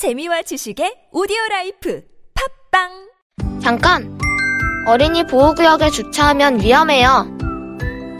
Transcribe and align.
재미와 0.00 0.40
지식의 0.40 1.08
오디오 1.12 1.36
life 1.50 2.00
팟빵 2.72 3.60
잠깐! 3.60 4.18
어린이 4.86 5.26
보호구역에 5.26 5.90
주차하면 5.90 6.62
위험해요. 6.62 7.26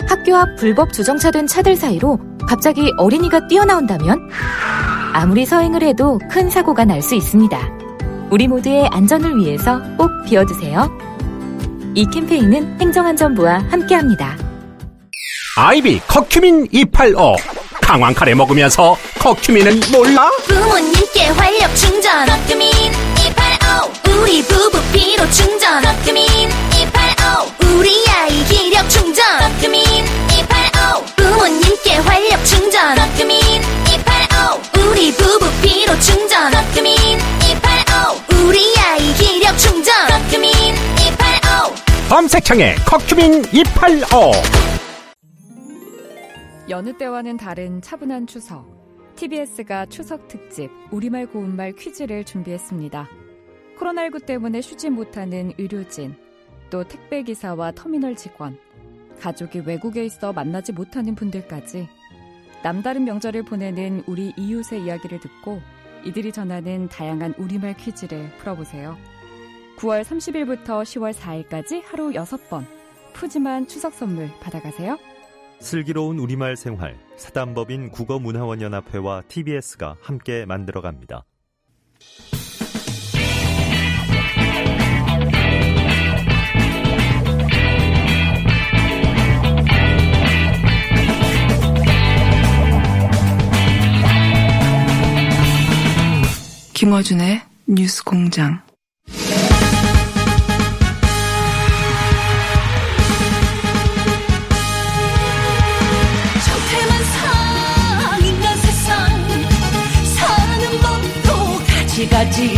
학교 0.07 0.37
앞 0.37 0.57
불법 0.59 0.93
주정차된 0.93 1.47
차들 1.47 1.77
사이로 1.77 2.19
갑자기 2.47 2.93
어린이가 2.99 3.47
뛰어나온다면 3.49 4.29
아무리 5.15 5.47
서행을 5.47 5.83
해도 5.83 6.19
큰 6.31 6.51
사고가 6.51 6.85
날 6.85 7.01
수 7.01 7.15
있습니다. 7.15 7.59
우리 8.31 8.47
모두의 8.47 8.87
안전을 8.89 9.39
위해서 9.39 9.81
꼭 9.97 10.11
비워두세요. 10.27 10.87
이 11.95 12.07
캠페인은 12.13 12.79
행정안전부와 12.79 13.71
함께합니다. 13.71 14.37
아이비 15.57 16.01
커큐민 16.01 16.67
285 16.71 17.37
강황 17.91 18.15
카레 18.15 18.37
먹으면서 18.37 18.97
커큐민은 19.19 19.81
몰라? 19.91 20.31
부모님께 20.47 21.27
활력 21.31 21.75
충전. 21.75 22.25
커큐민 22.25 22.71
285. 23.19 24.15
우리 24.15 24.45
부부 24.45 24.81
피로 24.93 25.29
충전. 25.33 25.83
커큐민 25.83 26.25
285. 26.73 27.51
우리 27.75 28.05
아이 28.11 28.45
기력 28.45 28.89
충전. 28.89 29.25
커큐민 29.41 29.83
285. 29.85 31.05
부모님께 31.17 31.97
활력 31.97 32.45
충전. 32.45 32.95
커큐민 32.95 33.41
285. 33.89 34.89
우리 34.89 35.13
부부 35.13 35.51
피로 35.61 35.99
충전. 35.99 36.53
커큐민 36.53 36.95
285. 36.95 38.45
우리 38.47 38.73
아이 38.79 39.13
기력 39.15 39.59
충전. 39.59 39.93
커큐민 40.07 40.53
285. 40.55 41.75
검색창에 42.09 42.77
커큐민 42.87 43.45
285 43.51 44.31
여느 46.71 46.97
때와는 46.97 47.37
다른 47.37 47.83
차분한 47.83 48.29
추석. 48.29 48.65
TBS가 49.17 49.87
추석 49.87 50.29
특집 50.29 50.71
우리말 50.93 51.27
고운말 51.27 51.73
퀴즈를 51.73 52.23
준비했습니다. 52.23 53.09
코로나19 53.77 54.25
때문에 54.25 54.61
쉬지 54.61 54.89
못하는 54.89 55.53
의료진, 55.59 56.15
또 56.71 56.85
택배기사와 56.85 57.73
터미널 57.73 58.15
직원, 58.15 58.57
가족이 59.19 59.63
외국에 59.67 60.05
있어 60.05 60.33
만나지 60.33 60.73
못하는 60.73 61.17
분들까지 61.17 61.89
남다른 62.63 63.05
명절을 63.05 63.43
보내는 63.43 64.05
우리 64.07 64.33
이웃의 64.37 64.85
이야기를 64.85 65.19
듣고 65.19 65.61
이들이 66.05 66.31
전하는 66.31 66.89
다양한 66.89 67.35
우리말 67.37 67.77
퀴즈를 67.79 68.31
풀어보세요. 68.39 68.97
9월 69.77 70.05
30일부터 70.05 70.85
10월 70.85 71.13
4일까지 71.15 71.83
하루 71.85 72.11
6번 72.13 72.65
푸짐한 73.15 73.67
추석 73.67 73.93
선물 73.93 74.31
받아가세요. 74.39 75.10
슬기로운 75.61 76.19
우리말 76.19 76.57
생활 76.57 76.99
사단법인 77.17 77.91
국어문화원연합회와 77.91 79.23
TBS가 79.29 79.97
함께 80.01 80.45
만들어갑니다. 80.47 81.25
김어준의 96.73 97.43
뉴스 97.67 98.03
공장. 98.03 98.70
가지가지 112.09 112.49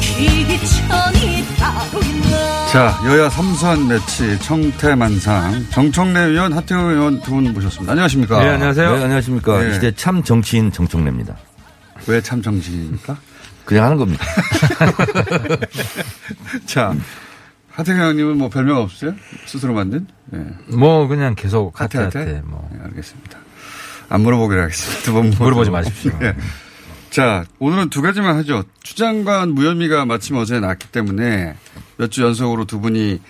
귀천이 0.00 1.44
따로 1.58 2.00
있나 2.02 2.66
자, 2.66 2.98
여야 3.06 3.28
삼선 3.28 3.86
매치 3.88 4.38
청태만상 4.40 5.66
정청래 5.70 6.20
의원, 6.20 6.52
하태경 6.54 6.88
의원 6.88 7.20
두 7.20 7.32
분 7.32 7.52
모셨습니다. 7.52 7.92
안녕하십니까? 7.92 8.42
네, 8.42 8.48
안녕하세요. 8.50 8.96
네, 8.96 9.02
안녕하십니까. 9.04 9.62
네. 9.62 9.70
이 9.70 9.74
시대 9.74 9.92
참 9.94 10.22
정치인 10.24 10.72
정청래입니다. 10.72 11.36
왜 12.08 12.20
참 12.22 12.40
정치입니까? 12.42 13.16
그냥 13.66 13.84
하는 13.84 13.96
겁니다. 13.98 14.24
자, 16.66 16.94
하태경 17.70 18.00
의원님은 18.00 18.38
뭐 18.38 18.48
별명 18.48 18.78
없으세요? 18.78 19.14
스스로 19.46 19.74
만든? 19.74 20.06
네. 20.26 20.40
뭐 20.68 21.06
그냥 21.06 21.34
계속 21.34 21.78
하태, 21.80 21.98
하태 21.98 22.18
하태? 22.18 22.30
하태 22.32 22.42
뭐. 22.46 22.68
네, 22.72 22.78
알겠습니다. 22.84 23.38
안 24.08 24.20
물어보기로 24.22 24.62
하겠습니다. 24.62 25.02
두 25.04 25.12
번 25.12 25.30
물어보지 25.30 25.70
마십시오. 25.70 26.12
네. 26.18 26.34
자, 27.12 27.44
오늘은 27.58 27.90
두 27.90 28.00
가지만 28.00 28.36
하죠. 28.38 28.64
추장관 28.82 29.50
무혐의가 29.50 30.06
마침 30.06 30.36
어제 30.36 30.60
났기 30.60 30.88
때문에 30.88 31.54
몇 31.98 32.10
주 32.10 32.22
연속으로 32.22 32.64
두 32.64 32.80
분이 32.80 33.20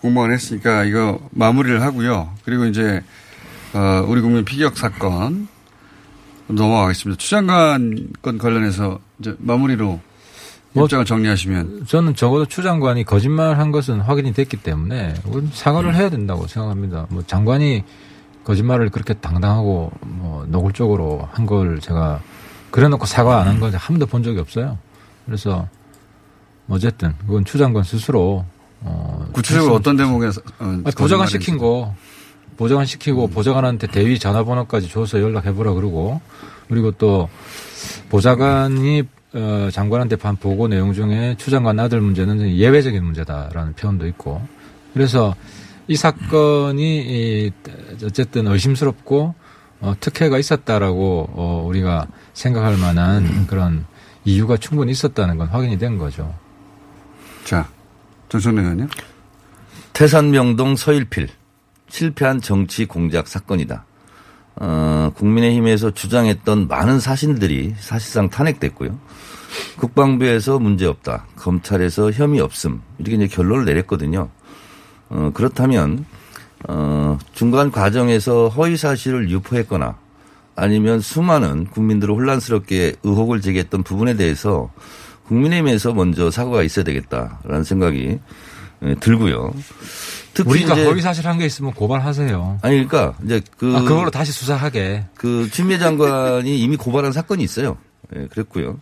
공방을 0.00 0.32
했으니까 0.32 0.84
이거 0.84 1.18
마무리를 1.32 1.82
하고요. 1.82 2.32
그리고 2.44 2.66
이제 2.66 3.02
어, 3.74 4.04
우리 4.06 4.20
국민 4.20 4.44
피격 4.44 4.76
사건 4.76 5.48
넘어가겠습니다. 6.46 7.18
추장관 7.18 8.10
건 8.22 8.38
관련해서 8.38 9.00
이제 9.18 9.34
마무리로 9.38 10.00
뭐, 10.72 10.84
입장을 10.84 11.04
정리하시면 11.04 11.86
저는 11.88 12.14
적어도 12.14 12.46
추 12.46 12.62
장관이 12.62 13.02
거짓말 13.04 13.58
한 13.58 13.72
것은 13.72 14.02
확인이 14.02 14.34
됐기 14.34 14.58
때문에 14.58 15.14
사과를 15.52 15.96
해야 15.96 16.10
된다고 16.10 16.46
생각합니다. 16.46 17.06
뭐 17.10 17.24
장관이 17.26 17.82
거짓말을 18.44 18.90
그렇게 18.90 19.14
당당하고 19.14 19.90
뭐 20.02 20.46
노골적으로 20.48 21.28
한 21.32 21.46
걸 21.46 21.80
제가 21.80 22.20
그래놓고 22.76 23.06
사과 23.06 23.40
안 23.40 23.46
한 23.48 23.60
걸 23.60 23.72
한 23.74 23.80
번도 23.96 24.06
본 24.06 24.22
적이 24.22 24.40
없어요. 24.40 24.78
그래서 25.24 25.66
어쨌든 26.68 27.14
그건 27.26 27.44
추 27.44 27.58
장관 27.58 27.82
스스로 27.84 28.44
어, 28.82 29.26
구체적으로 29.32 29.74
어떤 29.74 29.96
대목에서 29.96 30.40
어, 30.58 30.82
보좌관. 30.96 31.26
시킨 31.26 31.56
거 31.58 31.94
보좌관 32.56 32.84
시키고 32.86 33.28
보좌관한테 33.28 33.86
대위 33.86 34.18
전화번호까지 34.18 34.88
줘서 34.88 35.20
연락해보라 35.20 35.72
그러고 35.74 36.20
그리고 36.68 36.90
또 36.92 37.28
보좌관이 38.10 39.02
어, 39.34 39.68
장관한테 39.72 40.16
반 40.16 40.36
보고 40.36 40.68
내용 40.68 40.92
중에 40.92 41.36
추 41.38 41.50
장관 41.50 41.78
아들 41.80 42.00
문제는 42.00 42.56
예외적인 42.56 43.02
문제다라는 43.04 43.74
표현도 43.74 44.06
있고 44.08 44.40
그래서 44.94 45.34
이 45.88 45.96
사건이 45.96 46.82
이, 46.82 47.52
어쨌든 48.04 48.46
의심스럽고 48.48 49.34
어, 49.80 49.94
특혜가 50.00 50.38
있었다라고 50.38 51.28
어, 51.34 51.64
우리가 51.68 52.06
생각할 52.36 52.76
만한 52.76 53.46
그런 53.46 53.86
이유가 54.24 54.58
충분히 54.58 54.92
있었다는 54.92 55.38
건 55.38 55.48
확인이 55.48 55.78
된 55.78 55.96
거죠. 55.96 56.32
자, 57.44 57.68
전선래 58.28 58.60
의원님. 58.60 58.88
태산명동 59.94 60.76
서일필 60.76 61.28
실패한 61.88 62.42
정치 62.42 62.84
공작 62.84 63.26
사건이다. 63.26 63.86
어, 64.56 65.12
국민의힘에서 65.14 65.92
주장했던 65.92 66.68
많은 66.68 67.00
사신들이 67.00 67.74
사실상 67.78 68.28
탄핵됐고요. 68.28 68.98
국방부에서 69.78 70.58
문제 70.58 70.84
없다. 70.84 71.24
검찰에서 71.36 72.10
혐의 72.12 72.40
없음. 72.40 72.82
이렇게 72.98 73.16
이제 73.16 73.28
결론을 73.28 73.64
내렸거든요. 73.64 74.28
어, 75.08 75.30
그렇다면, 75.32 76.04
어, 76.68 77.18
중간 77.32 77.70
과정에서 77.70 78.48
허위 78.48 78.76
사실을 78.76 79.30
유포했거나 79.30 79.96
아니면 80.56 81.00
수많은 81.00 81.66
국민들을 81.66 82.14
혼란스럽게 82.14 82.94
의혹을 83.02 83.40
제기했던 83.40 83.82
부분에 83.82 84.14
대해서 84.16 84.70
국민의힘에서 85.28 85.92
먼저 85.92 86.30
사과가 86.30 86.62
있어야 86.62 86.84
되겠다라는 86.84 87.64
생각이 87.64 88.18
예, 88.84 88.94
들고요. 88.96 89.54
특히 90.34 90.50
우리가 90.50 90.74
허위 90.76 91.00
사실 91.00 91.26
한 91.26 91.38
게 91.38 91.46
있으면 91.46 91.72
고발하세요. 91.72 92.58
아니 92.62 92.86
그러니까 92.86 93.16
이제 93.24 93.40
그 93.58 93.74
아, 93.76 93.80
그걸로 93.82 94.10
다시 94.10 94.32
수사하게. 94.32 95.04
그 95.14 95.48
추미애 95.50 95.78
장관이 95.78 96.56
이미 96.60 96.76
고발한 96.76 97.12
사건이 97.12 97.42
있어요. 97.42 97.76
예, 98.14 98.26
그랬고요. 98.26 98.78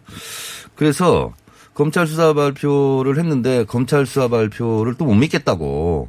그래서 0.74 1.32
검찰 1.74 2.06
수사 2.06 2.32
발표를 2.34 3.18
했는데 3.18 3.64
검찰 3.64 4.04
수사 4.06 4.28
발표를 4.28 4.94
또 4.94 5.04
못 5.06 5.14
믿겠다고 5.14 6.08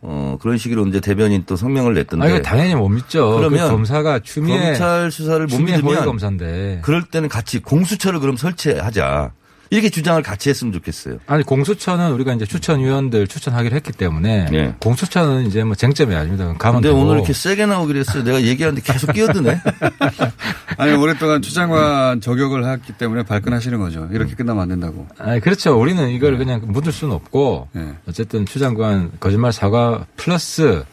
어 0.00 0.38
그런 0.40 0.58
식으로 0.58 0.86
이제 0.86 1.00
대변인 1.00 1.42
또 1.46 1.56
성명을 1.56 1.94
냈던데. 1.94 2.24
아, 2.24 2.28
이거 2.30 2.40
당연히 2.40 2.74
못 2.74 2.88
믿죠. 2.88 3.36
그러면 3.36 3.66
그 3.66 3.72
검사가 3.74 4.20
추미애 4.20 4.58
검찰 4.66 5.10
수사를 5.10 5.44
못 5.46 5.58
믿으면 5.60 6.04
검사인데. 6.04 6.80
그럴 6.82 7.02
때는 7.04 7.28
같이 7.28 7.58
공수처를 7.60 8.20
그럼 8.20 8.36
설치하자. 8.36 9.32
이렇게 9.70 9.90
주장을 9.90 10.20
같이 10.22 10.48
했으면 10.48 10.72
좋겠어요. 10.72 11.18
아니 11.26 11.42
공수처는 11.42 12.12
우리가 12.12 12.32
이제 12.32 12.46
추천위원들 12.46 13.26
추천하기로 13.26 13.76
했기 13.76 13.92
때문에 13.92 14.46
네. 14.50 14.74
공수처는 14.80 15.46
이제 15.46 15.62
뭐 15.64 15.74
쟁점이 15.74 16.14
아닙니다. 16.14 16.46
가면 16.58 16.80
근데 16.80 16.88
되고. 16.88 17.00
오늘 17.00 17.16
이렇게 17.16 17.32
세게 17.32 17.66
나오기로 17.66 17.98
했어요. 17.98 18.24
내가 18.24 18.42
얘기하는데 18.42 18.80
계속 18.82 19.12
끼어드네. 19.12 19.60
아니 20.78 20.92
오랫동안 20.92 21.42
추장관 21.42 22.20
저격을 22.20 22.64
했기 22.64 22.92
때문에 22.92 23.24
발끈하시는 23.24 23.78
거죠. 23.78 24.08
이렇게 24.12 24.34
끝나면 24.34 24.62
안 24.62 24.68
된다고. 24.68 25.06
아니 25.18 25.40
그렇죠. 25.40 25.78
우리는 25.78 26.08
이걸 26.10 26.38
그냥 26.38 26.62
묻을 26.64 26.92
수는 26.92 27.14
없고 27.14 27.68
네. 27.72 27.94
어쨌든 28.08 28.46
추 28.46 28.58
장관 28.58 29.10
거짓말 29.20 29.52
사과 29.52 30.06
플러스 30.16 30.84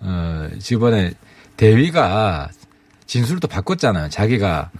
어 0.00 0.48
이번에 0.70 1.12
대위가 1.56 2.50
진술도 3.06 3.48
바꿨잖아요. 3.48 4.08
자기가 4.08 4.70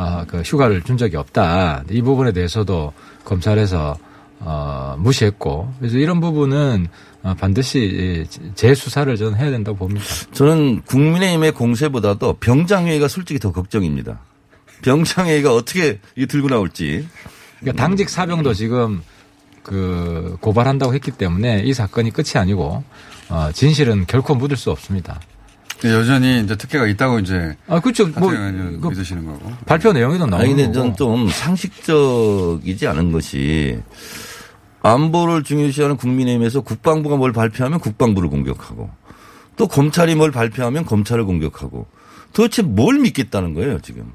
아, 0.00 0.24
그 0.28 0.42
휴가를 0.42 0.82
준 0.82 0.96
적이 0.96 1.16
없다. 1.16 1.82
이 1.90 2.02
부분에 2.02 2.30
대해서도 2.30 2.92
검찰에서 3.24 3.96
어, 4.38 4.94
무시했고 4.96 5.74
그래서 5.80 5.98
이런 5.98 6.20
부분은 6.20 6.86
어, 7.24 7.34
반드시 7.34 8.24
재수사를 8.54 9.16
저는 9.16 9.36
해야 9.36 9.50
된다고 9.50 9.76
봅니다. 9.76 10.06
저는 10.30 10.82
국민의힘의 10.82 11.50
공세보다도 11.50 12.34
병장회의가 12.34 13.08
솔직히 13.08 13.40
더 13.40 13.50
걱정입니다. 13.50 14.20
병장회의가 14.82 15.52
어떻게 15.52 15.98
이 16.14 16.26
들고 16.26 16.46
나올지. 16.46 17.08
그러니까 17.58 17.82
당직 17.82 18.08
사병도 18.08 18.54
지금 18.54 19.02
그 19.64 20.36
고발한다고 20.40 20.94
했기 20.94 21.10
때문에 21.10 21.62
이 21.64 21.74
사건이 21.74 22.12
끝이 22.12 22.34
아니고 22.36 22.84
어, 23.30 23.50
진실은 23.52 24.06
결코 24.06 24.36
묻을 24.36 24.56
수 24.56 24.70
없습니다. 24.70 25.20
여전히 25.84 26.40
이제 26.40 26.56
특혜가 26.56 26.86
있다고 26.86 27.20
이제 27.20 27.56
아 27.68 27.80
그렇죠. 27.80 28.06
뭐 28.08 28.30
그, 28.30 28.88
믿으시는 28.88 29.24
거고. 29.26 29.52
발표 29.66 29.92
내용에도 29.92 30.26
나오는 30.26 30.44
아니 30.44 30.54
근데. 30.54 30.72
저는 30.72 30.96
좀 30.96 31.28
상식적이지 31.28 32.86
않은 32.88 33.12
것이 33.12 33.78
안보를 34.82 35.44
중요시하는 35.44 35.96
국민의힘에서 35.96 36.62
국방부가 36.62 37.16
뭘 37.16 37.32
발표하면 37.32 37.78
국방부를 37.78 38.28
공격하고 38.28 38.90
또 39.56 39.66
검찰이 39.68 40.14
뭘 40.14 40.30
발표하면 40.30 40.84
검찰을 40.84 41.24
공격하고 41.24 41.86
도대체 42.32 42.62
뭘 42.62 42.98
믿겠다는 42.98 43.54
거예요 43.54 43.80
지금. 43.80 44.12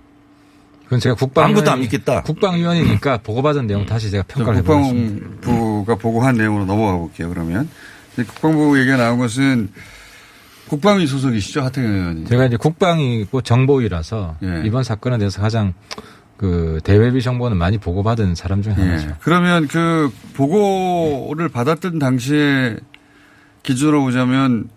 그건 0.83 0.99
제가 0.99 1.15
국방 1.15 1.45
아무것도 1.45 1.71
안 1.71 1.79
믿겠다. 1.79 2.21
국방위원이니까 2.23 3.19
보고받은 3.19 3.67
내용 3.67 3.85
다시 3.85 4.11
제가 4.11 4.23
평가를 4.27 4.59
해보겠습니다. 4.59 5.27
국방부가 5.41 5.95
보고한 5.95 6.35
내용으로 6.35 6.65
넘어가 6.65 6.97
볼게요. 6.97 7.29
그러면 7.29 7.69
국방부 8.15 8.77
얘기가 8.79 8.97
나온 8.97 9.17
것은 9.17 9.69
국방위 10.73 11.05
소속이시죠 11.05 11.61
하태경 11.61 11.91
의원이. 11.91 12.25
제가 12.25 12.45
이제 12.45 12.57
국방이고 12.57 13.41
정보위라서 13.41 14.37
예. 14.41 14.63
이번 14.65 14.83
사건에 14.83 15.19
대해서 15.19 15.39
가장 15.39 15.75
그 16.35 16.79
대외비 16.83 17.21
정보는 17.21 17.57
많이 17.57 17.77
보고받은 17.77 18.33
사람 18.33 18.63
중에 18.63 18.73
하나죠. 18.73 19.09
예. 19.09 19.13
그러면 19.21 19.67
그 19.67 20.11
보고를 20.33 21.49
받았던 21.49 21.99
당시에 21.99 22.77
기준으로 23.61 24.01
보자면 24.01 24.67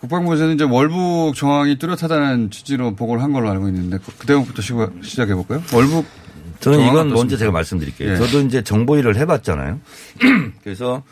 국방부에서는 0.00 0.54
이제 0.54 0.64
월북 0.64 1.34
정황이 1.34 1.76
뚜렷하다는 1.78 2.50
취지로 2.50 2.94
보고를 2.94 3.22
한 3.22 3.34
걸로 3.34 3.50
알고 3.50 3.68
있는데 3.68 3.98
그- 3.98 4.12
그 4.16 4.26
대목부터 4.26 4.62
시- 4.62 4.72
시작해 5.02 5.34
볼까요? 5.34 5.62
월북 5.74 6.06
저는 6.60 6.80
이건 6.80 6.94
먼저 6.94 7.12
어떻습니까? 7.14 7.36
제가 7.36 7.52
말씀드릴게요. 7.52 8.12
예. 8.12 8.16
저도 8.16 8.40
이제 8.40 8.62
정보 8.62 8.96
일을 8.96 9.16
해봤잖아요. 9.18 9.80
그래서 10.64 11.02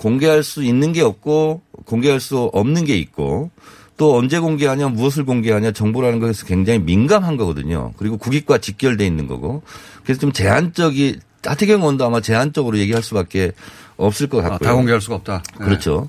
공개할 0.00 0.42
수 0.42 0.64
있는 0.64 0.94
게 0.94 1.02
없고 1.02 1.60
공개할 1.84 2.20
수 2.20 2.38
없는 2.54 2.86
게 2.86 2.96
있고 2.96 3.50
또 3.98 4.16
언제 4.16 4.38
공개하냐 4.38 4.88
무엇을 4.88 5.26
공개하냐 5.26 5.72
정보라는 5.72 6.20
것에서 6.20 6.46
굉장히 6.46 6.78
민감한 6.78 7.36
거거든요. 7.36 7.92
그리고 7.98 8.16
국익과 8.16 8.58
직결돼 8.58 9.04
있는 9.06 9.26
거고 9.26 9.62
그래서 10.02 10.18
좀 10.18 10.32
제한적이 10.32 11.18
하태경 11.44 11.80
의원도 11.82 12.06
아마 12.06 12.22
제한적으로 12.22 12.78
얘기할 12.78 13.02
수밖에 13.02 13.52
없을 13.98 14.26
것 14.28 14.38
같고요. 14.38 14.54
아, 14.54 14.58
다 14.58 14.74
공개할 14.74 15.02
수가 15.02 15.16
없다. 15.16 15.42
네. 15.58 15.64
그렇죠. 15.66 16.08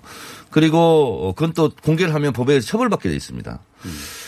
그리고 0.52 1.34
그건 1.36 1.52
또 1.52 1.70
공개를 1.84 2.14
하면 2.16 2.32
법에 2.32 2.62
처벌받게 2.62 3.10
돼 3.10 3.16
있습니다. 3.16 3.60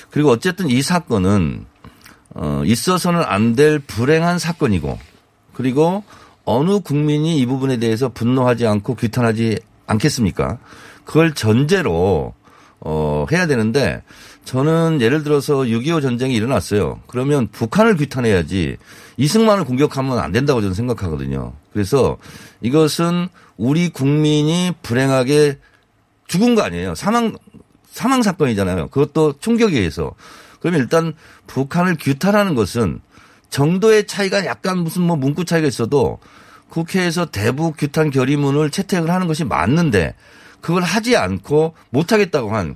그리고 0.10 0.30
어쨌든 0.30 0.70
이 0.70 0.82
사건은 0.82 1.66
어, 2.36 2.64
있어서는 2.66 3.22
안 3.26 3.56
될 3.56 3.80
불행한 3.80 4.40
사건이고 4.40 5.00
그리고 5.54 6.04
어느 6.46 6.80
국민이 6.80 7.40
이 7.40 7.46
부분에 7.46 7.78
대해서 7.78 8.10
분노하지 8.10 8.68
않고 8.68 8.96
규탄하지 8.96 9.60
않겠습니까? 9.88 10.58
그걸 11.06 11.34
전제로 11.34 12.34
어, 12.80 13.26
해야 13.32 13.48
되는데 13.48 14.04
저는 14.44 15.00
예를 15.00 15.24
들어서 15.24 15.60
6.25 15.60 16.02
전쟁이 16.02 16.36
일어났어요. 16.36 17.00
그러면 17.08 17.48
북한을 17.48 17.96
규탄해야지 17.96 18.78
이승만을 19.16 19.64
공격하면 19.64 20.20
안 20.20 20.32
된다고 20.32 20.60
저는 20.60 20.74
생각하거든요. 20.74 21.54
그래서 21.72 22.18
이것은 22.62 23.30
우리 23.56 23.90
국민이 23.90 24.74
불행하게 24.82 25.60
죽은 26.28 26.56
거 26.56 26.62
아니에요. 26.62 26.96
사망, 26.96 27.38
사망 27.90 28.22
사건이잖아요. 28.22 28.90
그것도 28.90 29.36
총격에 29.40 29.78
의해서. 29.78 30.14
그러면 30.60 30.82
일단 30.82 31.14
북한을 31.48 31.98
규탄하는 32.00 32.56
것은 32.56 33.00
정도의 33.54 34.08
차이가 34.08 34.46
약간 34.46 34.80
무슨 34.80 35.04
뭐 35.04 35.16
문구 35.16 35.46
차이가 35.46 35.68
있어도 35.68 36.18
국회에서 36.70 37.28
대북 37.28 37.78
규탄 37.78 38.10
결의문을 38.10 38.72
채택을 38.72 39.12
하는 39.12 39.28
것이 39.28 39.44
맞는데 39.44 40.16
그걸 40.60 40.82
하지 40.82 41.16
않고 41.16 41.76
못하겠다고 41.92 42.56
한 42.56 42.76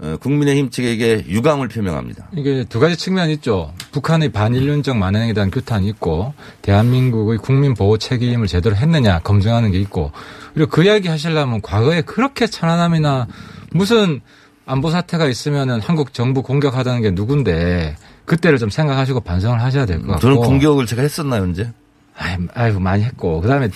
어, 0.00 0.16
국민의힘 0.20 0.70
측에게 0.70 1.24
유감을 1.28 1.68
표명합니다. 1.68 2.30
이게 2.36 2.64
두 2.68 2.80
가지 2.80 2.96
측면이 2.96 3.34
있죠. 3.34 3.72
북한의 3.92 4.30
반인륜적 4.30 4.96
만행에 4.96 5.32
대한 5.34 5.52
규탄이 5.52 5.88
있고 5.88 6.34
대한민국의 6.62 7.38
국민 7.38 7.74
보호 7.74 7.96
책임을 7.96 8.48
제대로 8.48 8.74
했느냐 8.74 9.20
검증하는 9.20 9.70
게 9.70 9.78
있고 9.78 10.10
그리고 10.52 10.70
그 10.70 10.82
이야기 10.82 11.06
하시려면 11.06 11.62
과거에 11.62 12.02
그렇게 12.02 12.48
천안함이나 12.48 13.28
무슨 13.70 14.20
안보 14.66 14.90
사태가 14.90 15.26
있으면은 15.28 15.80
한국 15.80 16.12
정부 16.12 16.42
공격하다는 16.42 17.02
게 17.02 17.10
누군데 17.12 17.96
그때를 18.28 18.58
좀 18.58 18.70
생각하시고 18.70 19.20
반성을 19.20 19.60
하셔야 19.60 19.86
될 19.86 19.98
것 20.00 20.06
같고 20.06 20.20
저는 20.20 20.36
공격을 20.36 20.86
제가 20.86 21.02
했었나요, 21.02 21.42
언제? 21.42 21.72
아이, 22.16 22.36
아이고 22.54 22.78
많이 22.80 23.02
했고 23.04 23.40
그다음에 23.40 23.68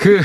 그 0.00 0.20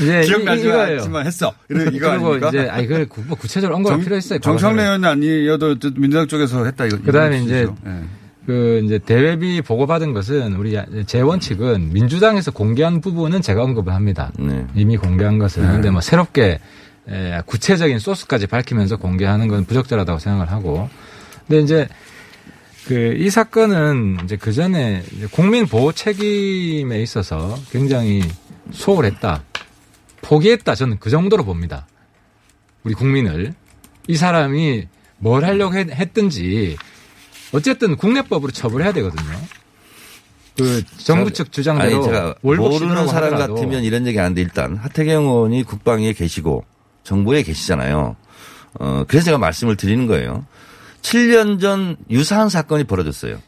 이제 0.00 0.22
기억나지 0.26 0.62
이- 0.62 0.64
이거예요. 0.68 0.96
않지만 0.98 1.26
했어. 1.26 1.52
이거, 1.70 1.82
이거 1.84 2.10
그리고 2.10 2.26
아닙니까? 2.26 2.48
이제 2.48 2.68
아이 2.68 2.86
그뭐 2.86 3.36
구체적으로 3.38 3.76
언급할 3.76 4.00
필요 4.00 4.16
있어요. 4.16 4.38
정청래 4.40 4.82
의원이 4.82 5.06
아니어도 5.06 5.76
민주당 5.96 6.26
쪽에서 6.26 6.64
했다 6.64 6.86
이거. 6.86 6.98
그다음에 7.02 7.36
이거 7.38 7.44
이제. 7.46 7.66
예. 7.86 7.90
그 8.46 8.80
이제 8.82 8.98
대외비 8.98 9.60
보고받은 9.60 10.14
것은 10.14 10.54
우리 10.54 10.74
재원 11.06 11.38
측은 11.38 11.92
민주당에서 11.92 12.50
공개한 12.50 13.02
부분은 13.02 13.42
제가 13.42 13.62
언급을 13.62 13.92
합니다. 13.92 14.32
네. 14.38 14.66
이미 14.74 14.96
공개한 14.96 15.38
것은 15.38 15.62
네. 15.66 15.72
근데 15.72 15.90
뭐 15.90 16.00
새롭게 16.00 16.58
에, 17.10 17.40
구체적인 17.44 17.98
소스까지 17.98 18.46
밝히면서 18.46 18.96
공개하는 18.96 19.48
건 19.48 19.66
부적절하다고 19.66 20.18
생각을 20.18 20.50
하고 20.50 20.88
근데 21.46 21.60
이제 21.62 21.88
그 22.86 23.16
이 23.18 23.30
사건은 23.30 24.18
이제 24.24 24.36
그 24.36 24.52
전에 24.52 25.02
국민 25.32 25.66
보호 25.66 25.92
책임에 25.92 27.02
있어서 27.02 27.58
굉장히 27.70 28.22
소홀했다, 28.72 29.42
포기했다 30.22 30.74
저는 30.74 30.98
그 31.00 31.10
정도로 31.10 31.44
봅니다. 31.44 31.86
우리 32.84 32.94
국민을 32.94 33.54
이 34.06 34.16
사람이 34.16 34.88
뭘 35.18 35.44
하려고 35.44 35.74
했, 35.74 35.90
했든지 35.90 36.76
어쨌든 37.52 37.96
국내법으로 37.96 38.52
처벌해야 38.52 38.92
되거든요. 38.92 39.38
그 40.56 40.82
정부 40.96 41.32
측 41.32 41.52
주장대로 41.52 42.02
제가 42.02 42.34
모르는 42.42 43.06
사람 43.08 43.32
하더라도 43.34 43.54
같으면 43.54 43.84
이런 43.84 44.06
얘기 44.06 44.18
하는데 44.18 44.40
일단 44.40 44.76
하태경 44.76 45.24
의원이 45.24 45.62
국방위에 45.64 46.12
계시고 46.12 46.64
정부에 47.04 47.42
계시잖아요. 47.42 48.16
어 48.80 49.04
그래서 49.08 49.26
제가 49.26 49.38
말씀을 49.38 49.76
드리는 49.76 50.06
거예요. 50.06 50.46
7년 51.02 51.60
전 51.60 51.96
유사한 52.10 52.48
사건이 52.48 52.84
벌어졌어요. 52.84 53.38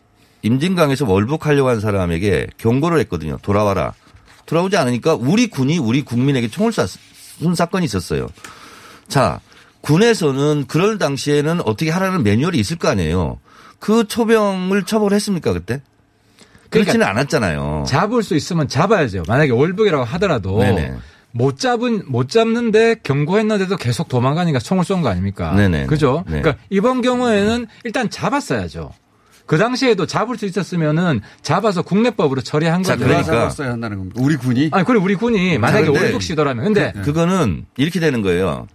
임진강에서 0.42 1.07
월북하려고 1.07 1.69
한 1.69 1.80
사람에게 1.80 2.49
경고를 2.57 2.99
했거든요. 3.00 3.38
돌아와라. 3.42 3.95
돌아오지 4.47 4.76
않으니까 4.76 5.14
우리 5.14 5.49
군이 5.49 5.78
우리 5.78 6.02
국민에게 6.02 6.49
총을 6.49 6.73
쏜 6.73 7.54
사건이 7.54 7.85
있었어요. 7.85 8.28
자, 9.09 9.40
군에서는 9.83 10.64
그럴 10.66 10.99
당시에는 10.99 11.61
어떻게 11.62 11.90
하라는 11.90 12.23
매뉴얼이 12.23 12.59
있을 12.59 12.76
거 12.76 12.88
아니에요. 12.88 13.38
그 13.78 14.07
초병을 14.07 14.85
처벌했습니까 14.85 15.52
그때? 15.52 15.80
그렇지는 16.69 17.07
않았잖아요. 17.07 17.85
잡을 17.87 18.23
수 18.23 18.37
있으면 18.37 18.69
잡아야죠. 18.69 19.25
만약에 19.26 19.50
월북이라고 19.50 20.04
하더라도 20.04 20.59
네네. 20.61 20.95
못 21.33 21.59
잡은 21.59 22.03
못 22.07 22.29
잡는데 22.29 22.97
경고했는데도 23.03 23.77
계속 23.77 24.09
도망가니까 24.09 24.59
총을 24.59 24.85
쏜 24.85 25.03
거 25.03 25.09
아닙니까? 25.09 25.53
네네. 25.55 25.87
그죠? 25.87 26.25
네. 26.29 26.41
그러니까 26.43 26.63
이번 26.71 27.01
경우에는 27.03 27.67
일단 27.85 28.11
잡았어야죠. 28.11 28.91
그 29.47 29.59
당시에도 29.59 30.07
잡을 30.07 30.37
수 30.39 30.47
있었으면은 30.47 31.21
잡아서 31.43 31.83
국내법으로 31.83 32.41
처리한 32.41 32.83
자, 32.83 32.95
거죠. 32.95 33.07
그러니까. 33.07 33.33
잡았어야 33.33 33.71
한다는 33.73 33.99
겁니다. 33.99 34.21
우리 34.23 34.37
군이. 34.37 34.71
아니, 34.73 34.85
그래 34.85 34.99
우리 35.01 35.15
군이 35.17 35.59
만약에 35.59 35.89
월북 35.89 36.23
시도라면 36.23 36.65
근데 36.65 36.93
그거는 37.03 37.67
이렇게 37.77 37.99
되는 38.01 38.23
거예요. 38.23 38.69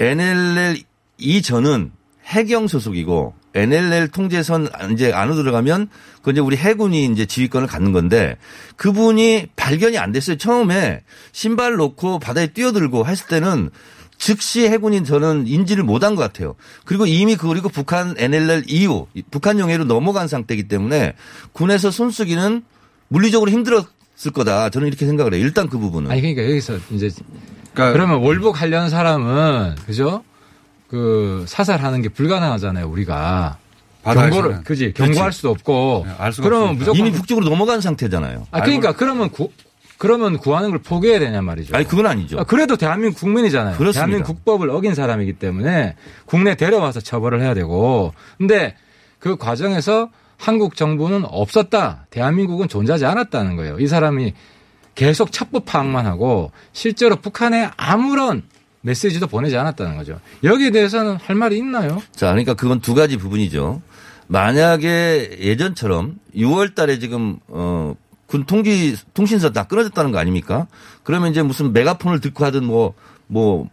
NLL 0.00 0.78
이전은 1.18 1.92
해경 2.26 2.66
소속이고 2.68 3.34
NLL 3.54 4.08
통제선 4.08 4.68
이제 4.92 5.12
안으로 5.12 5.36
들어가면 5.36 5.88
그 6.22 6.30
이제 6.30 6.40
우리 6.40 6.56
해군이 6.56 7.06
이제 7.06 7.26
지휘권을 7.26 7.66
갖는 7.66 7.92
건데 7.92 8.36
그분이 8.76 9.48
발견이 9.56 9.98
안 9.98 10.12
됐어요. 10.12 10.36
처음에 10.36 11.02
신발 11.32 11.76
놓고 11.76 12.18
바다에 12.18 12.48
뛰어들고 12.48 13.06
했을 13.06 13.26
때는 13.26 13.70
즉시 14.18 14.66
해군이 14.66 15.04
저는 15.04 15.46
인지를 15.46 15.84
못한 15.84 16.14
것 16.16 16.22
같아요. 16.22 16.56
그리고 16.84 17.06
이미 17.06 17.36
그리고 17.36 17.68
북한 17.68 18.14
NLL 18.18 18.64
이후 18.66 19.06
북한 19.30 19.58
영해로 19.58 19.84
넘어간 19.84 20.28
상태이기 20.28 20.68
때문에 20.68 21.14
군에서 21.52 21.90
손쓰기는 21.90 22.64
물리적으로 23.08 23.50
힘들었을 23.50 24.32
거다. 24.34 24.70
저는 24.70 24.88
이렇게 24.88 25.06
생각을 25.06 25.34
해요. 25.34 25.42
일단 25.42 25.68
그 25.68 25.78
부분은. 25.78 26.10
아니 26.10 26.20
그러니까 26.20 26.44
여기서 26.44 26.78
이제 26.90 27.10
그러니까 27.72 27.92
그러면 27.92 28.20
월북 28.20 28.60
하려는 28.60 28.90
사람은 28.90 29.76
그죠? 29.86 30.24
그 30.88 31.44
사살하는 31.46 32.02
게 32.02 32.08
불가능하잖아요, 32.08 32.88
우리가. 32.88 33.58
경고를 34.04 34.62
그지 34.64 34.94
경고할. 34.94 35.32
수도 35.32 35.50
없고 35.50 36.04
네, 36.06 36.14
알 36.18 36.32
수가 36.32 36.48
그러면 36.48 36.68
없으니까. 36.70 36.78
무조건 36.92 36.98
이미 37.06 37.12
북쪽으로 37.12 37.48
넘어간 37.48 37.80
상태잖아요. 37.82 38.46
아 38.50 38.62
그러니까 38.62 38.92
그러면 38.92 39.28
구 39.28 39.50
그러면 39.98 40.38
구하는 40.38 40.70
걸 40.70 40.78
포기해야 40.78 41.18
되냐 41.18 41.42
말이죠. 41.42 41.76
아니 41.76 41.86
그건 41.86 42.06
아니죠. 42.06 42.38
아, 42.38 42.44
그래도 42.44 42.76
대한민국 42.76 43.18
국민이잖아요. 43.18 43.76
그렇습니다. 43.76 44.06
대한민국 44.06 44.32
국법을 44.32 44.70
어긴 44.70 44.94
사람이기 44.94 45.34
때문에 45.34 45.96
국내 46.24 46.54
데려와서 46.54 47.00
처벌을 47.00 47.42
해야 47.42 47.52
되고 47.52 48.14
근데 48.38 48.76
그 49.18 49.36
과정에서 49.36 50.08
한국 50.38 50.76
정부는 50.76 51.24
없었다. 51.26 52.06
대한민국은 52.10 52.68
존재하지 52.68 53.04
않았다는 53.04 53.56
거예요. 53.56 53.78
이 53.80 53.88
사람이 53.88 54.32
계속 54.94 55.32
첩보 55.32 55.60
파악만 55.60 56.06
하고 56.06 56.50
실제로 56.72 57.16
북한에 57.16 57.68
아무런 57.76 58.42
메시지도 58.82 59.26
보내지 59.26 59.56
않았다는 59.56 59.96
거죠. 59.96 60.20
여기에 60.44 60.70
대해서는 60.70 61.16
할 61.16 61.36
말이 61.36 61.56
있나요? 61.58 62.02
자, 62.14 62.28
그러니까 62.28 62.54
그건 62.54 62.80
두 62.80 62.94
가지 62.94 63.16
부분이죠. 63.16 63.82
만약에 64.28 65.38
예전처럼 65.40 66.16
6월 66.36 66.74
달에 66.74 66.98
지금, 66.98 67.38
어, 67.48 67.94
군 68.26 68.44
통지, 68.44 68.96
통신사 69.14 69.50
다 69.50 69.64
끊어졌다는 69.64 70.12
거 70.12 70.18
아닙니까? 70.18 70.66
그러면 71.02 71.30
이제 71.30 71.42
무슨 71.42 71.72
메가폰을 71.72 72.20
듣고 72.20 72.44
하든 72.44 72.64
뭐, 72.64 72.94
뭐, 73.26 73.68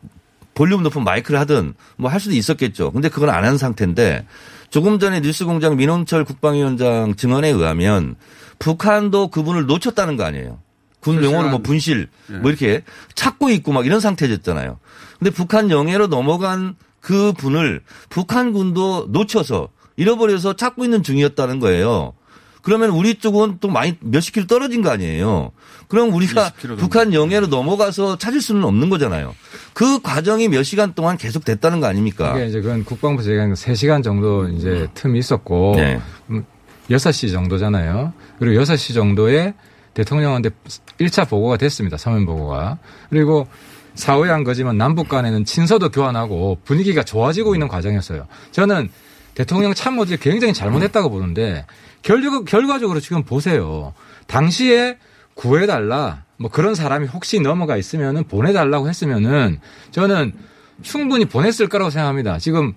볼륨 0.53 0.83
높은 0.83 1.03
마이크를 1.03 1.37
하든 1.41 1.73
뭐 1.97 2.09
할 2.09 2.19
수도 2.21 2.33
있었겠죠. 2.33 2.91
근데 2.91 3.09
그건 3.09 3.29
안 3.29 3.43
한 3.43 3.57
상태인데 3.57 4.25
조금 4.69 4.99
전에 4.99 5.19
뉴스공장 5.19 5.75
민홍철 5.75 6.23
국방위원장 6.23 7.15
증언에 7.15 7.49
의하면 7.49 8.15
북한도 8.57 9.27
그분을 9.27 9.65
놓쳤다는 9.65 10.15
거 10.15 10.23
아니에요. 10.23 10.59
군 11.01 11.21
용어로 11.23 11.49
뭐 11.49 11.59
분실 11.59 12.07
뭐 12.41 12.49
이렇게 12.49 12.83
찾고 13.15 13.49
있고 13.49 13.73
막 13.73 13.85
이런 13.85 13.99
상태였잖아요. 13.99 14.79
근데 15.25 15.35
북한 15.35 15.71
영해로 15.71 16.05
넘어간 16.05 16.75
그 16.99 17.33
분을 17.33 17.81
북한군도 18.09 19.07
놓쳐서 19.09 19.69
잃어버려서 19.95 20.55
찾고 20.55 20.83
있는 20.83 21.01
중이었다는 21.01 21.59
거예요. 21.59 22.13
그러면 22.61 22.91
우리 22.91 23.15
쪽은 23.15 23.57
또 23.59 23.67
많이 23.67 23.97
몇십 24.01 24.35
킬로 24.35 24.45
떨어진 24.45 24.83
거 24.83 24.91
아니에요. 24.91 25.51
그럼 25.87 26.13
우리가 26.13 26.49
20 26.49 26.57
킬로 26.59 26.75
북한 26.75 27.11
영해로 27.11 27.47
넘어가서 27.47 28.19
찾을 28.19 28.39
수는 28.39 28.63
없는 28.65 28.89
거잖아요. 28.89 29.33
그 29.73 29.99
과정이 29.99 30.47
몇 30.47 30.61
시간 30.61 30.93
동안 30.93 31.17
계속 31.17 31.43
됐다는 31.43 31.79
거 31.79 31.87
아닙니까? 31.87 32.35
이게 32.35 32.45
이제 32.45 32.61
그건 32.61 32.85
국방부에서 32.85 33.31
얘기한 33.31 33.53
3시간 33.53 34.03
정도 34.03 34.47
이제 34.49 34.87
틈이 34.93 35.17
있었고 35.17 35.73
네. 35.75 35.99
음, 36.29 36.45
6시 36.91 37.31
정도잖아요. 37.31 38.13
그리고 38.37 38.61
6시 38.61 38.93
정도에 38.93 39.55
대통령한테 39.95 40.51
1차 40.99 41.27
보고가 41.27 41.57
됐습니다. 41.57 41.97
서면 41.97 42.27
보고가. 42.27 42.77
그리고 43.09 43.47
사후에 43.95 44.29
한 44.29 44.43
거지만 44.43 44.77
남북 44.77 45.09
간에는 45.09 45.45
친서도 45.45 45.89
교환하고 45.89 46.59
분위기가 46.63 47.03
좋아지고 47.03 47.55
있는 47.55 47.67
과정이었어요. 47.67 48.27
저는 48.51 48.89
대통령 49.33 49.73
참모들이 49.73 50.17
굉장히 50.17 50.53
잘못했다고 50.53 51.09
보는데 51.09 51.65
결국, 52.01 52.45
결과적으로 52.45 52.99
지금 52.99 53.23
보세요. 53.23 53.93
당시에 54.27 54.97
구해달라 55.33 56.23
뭐 56.37 56.49
그런 56.49 56.75
사람이 56.75 57.07
혹시 57.07 57.39
넘어가 57.39 57.77
있으면은 57.77 58.25
보내달라고 58.25 58.89
했으면은 58.89 59.59
저는 59.91 60.33
충분히 60.81 61.25
보냈을 61.25 61.67
거라고 61.67 61.89
생각합니다. 61.89 62.37
지금 62.37 62.73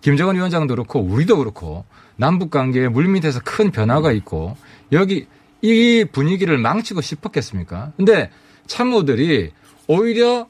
김정은 0.00 0.36
위원장도 0.36 0.74
그렇고 0.74 1.00
우리도 1.00 1.38
그렇고 1.38 1.84
남북 2.16 2.50
관계에 2.50 2.88
물밑에서 2.88 3.40
큰 3.44 3.70
변화가 3.70 4.12
있고 4.12 4.56
여기 4.92 5.26
이 5.62 6.04
분위기를 6.12 6.58
망치고 6.58 7.00
싶었겠습니까? 7.00 7.92
근데 7.96 8.30
참모들이 8.66 9.52
오히려 9.86 10.46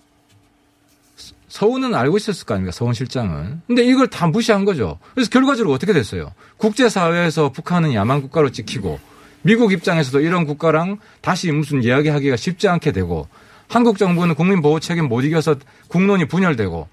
서훈은 1.48 1.94
알고 1.94 2.16
있었을 2.16 2.46
거 2.46 2.54
아닙니까? 2.54 2.72
서훈 2.72 2.94
실장은. 2.94 3.60
근데 3.66 3.84
이걸 3.84 4.08
다 4.08 4.26
무시한 4.26 4.64
거죠. 4.64 4.98
그래서 5.14 5.30
결과적으로 5.30 5.72
어떻게 5.72 5.92
됐어요? 5.92 6.32
국제사회에서 6.56 7.52
북한은 7.52 7.94
야만 7.94 8.22
국가로 8.22 8.50
찍히고 8.50 8.98
미국 9.42 9.72
입장에서도 9.72 10.20
이런 10.20 10.46
국가랑 10.46 10.98
다시 11.20 11.52
무슨 11.52 11.84
이야기하기가 11.84 12.36
쉽지 12.36 12.66
않게 12.66 12.92
되고 12.92 13.28
한국 13.68 13.98
정부는 13.98 14.34
국민 14.34 14.62
보호 14.62 14.80
책임 14.80 15.08
못 15.08 15.20
이겨서 15.20 15.56
국론이 15.88 16.26
분열되고 16.26 16.88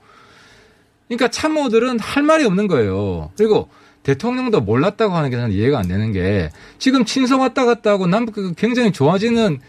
그러니까 1.07 1.27
참모들은 1.29 1.99
할 1.99 2.23
말이 2.23 2.45
없는 2.45 2.67
거예요. 2.67 3.31
그리고 3.37 3.69
대통령도 4.03 4.61
몰랐다고 4.61 5.13
하는 5.13 5.29
게 5.29 5.37
저는 5.37 5.51
이해가 5.51 5.79
안 5.79 5.87
되는 5.87 6.11
게 6.11 6.51
지금 6.77 7.05
친서 7.05 7.37
왔다 7.37 7.65
갔다 7.65 7.91
하고 7.91 8.07
남북 8.07 8.55
굉장히 8.55 8.91
좋아지는 8.91 9.59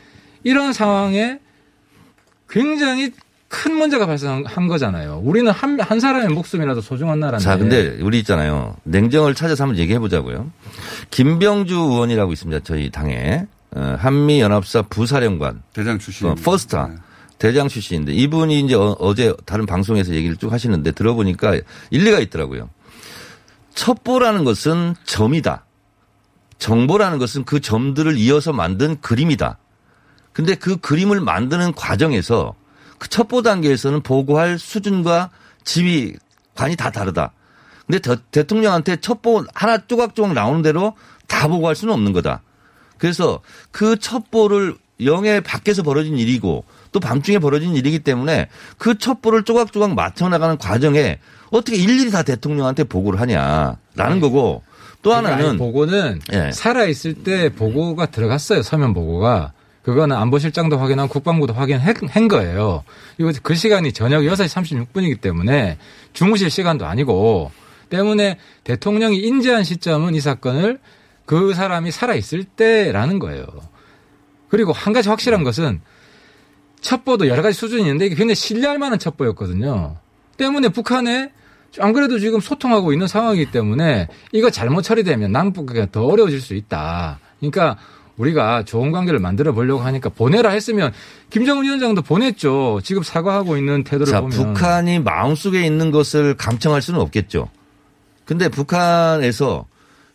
이런 0.44 0.72
상황에 0.72 1.38
굉장히 2.52 3.10
큰 3.48 3.74
문제가 3.76 4.06
발생한 4.06 4.68
거잖아요. 4.68 5.20
우리는 5.24 5.50
한, 5.50 5.80
한 5.80 6.00
사람의 6.00 6.28
목숨이라도 6.28 6.80
소중한 6.80 7.18
나라인데. 7.20 7.44
자, 7.44 7.56
근데 7.56 7.98
우리 8.02 8.18
있잖아요. 8.20 8.76
냉정을 8.84 9.34
찾아서 9.34 9.64
한번 9.64 9.78
얘기해 9.78 9.98
보자고요. 9.98 10.50
김병주 11.10 11.74
의원이라고 11.74 12.32
있습니다. 12.32 12.62
저희 12.64 12.90
당에. 12.90 13.46
어, 13.74 13.96
한미연합사 13.98 14.82
부사령관. 14.82 15.62
대장 15.72 15.98
출신. 15.98 16.28
어, 16.28 16.34
퍼스타. 16.34 16.90
대장 17.38 17.68
출신인데 17.68 18.12
이분이 18.12 18.60
이제 18.60 18.74
어, 18.74 19.14
제 19.16 19.34
다른 19.46 19.66
방송에서 19.66 20.12
얘기를 20.12 20.36
쭉 20.36 20.52
하시는데 20.52 20.92
들어보니까 20.92 21.58
일리가 21.90 22.20
있더라고요. 22.20 22.68
첩보라는 23.74 24.44
것은 24.44 24.94
점이다. 25.04 25.64
정보라는 26.58 27.18
것은 27.18 27.44
그 27.44 27.60
점들을 27.60 28.16
이어서 28.18 28.52
만든 28.52 29.00
그림이다. 29.00 29.58
근데 30.32 30.54
그 30.54 30.76
그림을 30.76 31.20
만드는 31.20 31.72
과정에서 31.74 32.54
그 32.98 33.08
첩보 33.08 33.42
단계에서는 33.42 34.02
보고할 34.02 34.58
수준과 34.58 35.30
지위, 35.64 36.14
관이 36.54 36.76
다 36.76 36.90
다르다. 36.90 37.32
근데 37.86 37.98
대, 37.98 38.16
대통령한테 38.30 38.96
첩보 38.96 39.44
하나 39.54 39.78
조각조각 39.86 40.32
나오는 40.32 40.62
대로 40.62 40.94
다 41.26 41.48
보고할 41.48 41.74
수는 41.74 41.92
없는 41.94 42.12
거다. 42.12 42.42
그래서 42.98 43.40
그 43.70 43.98
첩보를 43.98 44.76
영해 45.04 45.40
밖에서 45.40 45.82
벌어진 45.82 46.16
일이고 46.16 46.64
또 46.92 47.00
밤중에 47.00 47.38
벌어진 47.38 47.74
일이기 47.74 47.98
때문에 47.98 48.48
그 48.78 48.96
첩보를 48.98 49.42
조각조각 49.42 49.94
맞춰나가는 49.94 50.56
과정에 50.58 51.18
어떻게 51.50 51.76
일일이 51.76 52.10
다 52.10 52.22
대통령한테 52.22 52.84
보고를 52.84 53.20
하냐라는 53.20 54.20
거고 54.20 54.62
또 55.02 55.10
그러니까 55.10 55.32
하나는 55.32 55.58
보고는 55.58 56.20
예. 56.32 56.52
살아 56.52 56.84
있을 56.84 57.14
때 57.14 57.48
보고가 57.48 58.06
들어갔어요. 58.06 58.62
서면 58.62 58.94
보고가. 58.94 59.52
그거는 59.82 60.16
안보실장도 60.16 60.78
확인하고 60.78 61.08
국방부도 61.08 61.54
확인한 61.54 62.28
거예요. 62.28 62.84
이거 63.18 63.32
그 63.42 63.54
시간이 63.54 63.92
저녁 63.92 64.20
6시 64.20 64.86
36분이기 64.94 65.20
때문에 65.20 65.76
주무실 66.12 66.50
시간도 66.50 66.86
아니고 66.86 67.50
때문에 67.88 68.38
대통령이 68.64 69.18
인지한 69.18 69.64
시점은 69.64 70.14
이 70.14 70.20
사건을 70.20 70.78
그 71.26 71.52
사람이 71.54 71.90
살아 71.90 72.14
있을 72.14 72.44
때라는 72.44 73.18
거예요. 73.18 73.46
그리고 74.48 74.72
한 74.72 74.92
가지 74.92 75.08
확실한 75.08 75.44
것은 75.44 75.80
첩보도 76.80 77.28
여러 77.28 77.42
가지 77.42 77.58
수준이 77.58 77.82
있는데 77.82 78.06
이게 78.06 78.14
굉장히 78.14 78.34
신뢰할 78.34 78.78
만한 78.78 78.98
첩보였거든요. 78.98 79.96
때문에 80.36 80.68
북한에 80.68 81.32
안 81.78 81.92
그래도 81.92 82.18
지금 82.18 82.40
소통하고 82.40 82.92
있는 82.92 83.06
상황이기 83.06 83.50
때문에 83.50 84.08
이거 84.32 84.50
잘못 84.50 84.82
처리되면 84.82 85.32
남북이 85.32 85.90
더 85.90 86.04
어려워질 86.04 86.40
수 86.40 86.54
있다. 86.54 87.18
그러니까 87.40 87.78
우리가 88.16 88.64
좋은 88.64 88.92
관계를 88.92 89.18
만들어 89.20 89.52
보려고 89.52 89.82
하니까 89.82 90.08
보내라 90.10 90.50
했으면 90.50 90.92
김정은 91.30 91.64
위원장도 91.64 92.02
보냈죠. 92.02 92.80
지금 92.84 93.02
사과하고 93.02 93.56
있는 93.56 93.84
태도를 93.84 94.12
자, 94.12 94.20
보면 94.20 94.36
북한이 94.54 95.00
마음속에 95.00 95.64
있는 95.64 95.90
것을 95.90 96.34
감청할 96.34 96.82
수는 96.82 97.00
없겠죠. 97.00 97.48
근데 98.24 98.48
북한에서 98.48 99.66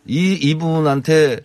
이, 0.06 0.32
이분한테 0.34 1.40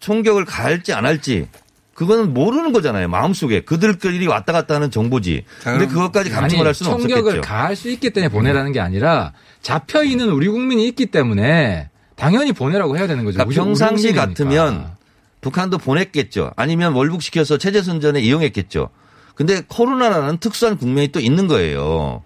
총격을 0.00 0.44
가할지 0.44 0.92
안 0.92 1.06
할지 1.06 1.46
그거는 1.94 2.32
모르는 2.32 2.72
거잖아요. 2.72 3.08
마음속에. 3.08 3.60
그들끼리 3.60 4.26
왔다 4.26 4.54
갔다 4.54 4.74
하는 4.74 4.90
정보지. 4.90 5.44
근데 5.62 5.86
그것까지 5.86 6.30
감청을 6.30 6.66
할 6.66 6.72
수는 6.72 6.92
총격을 6.92 7.18
없었겠죠. 7.18 7.40
가할 7.42 7.76
수 7.76 7.90
있기 7.90 8.10
때문에 8.10 8.30
보내라는 8.30 8.72
게 8.72 8.80
아니라 8.80 9.32
잡혀 9.60 10.02
있는 10.02 10.30
우리 10.30 10.48
국민이 10.48 10.88
있기 10.88 11.06
때문에 11.06 11.90
당연히 12.16 12.52
보내라고 12.52 12.96
해야 12.96 13.06
되는 13.06 13.24
거죠. 13.24 13.34
그러니까 13.36 13.48
우리 13.48 13.54
평상시. 13.54 14.14
같으면 14.14 14.92
북한도 15.40 15.78
보냈겠죠. 15.78 16.52
아니면 16.56 16.92
월북시켜서 16.92 17.58
체제 17.58 17.82
선전에 17.82 18.20
이용했겠죠. 18.20 18.90
근데 19.34 19.62
코로나라는 19.68 20.38
특수한 20.38 20.76
국면이 20.76 21.08
또 21.08 21.20
있는 21.20 21.46
거예요. 21.46 22.22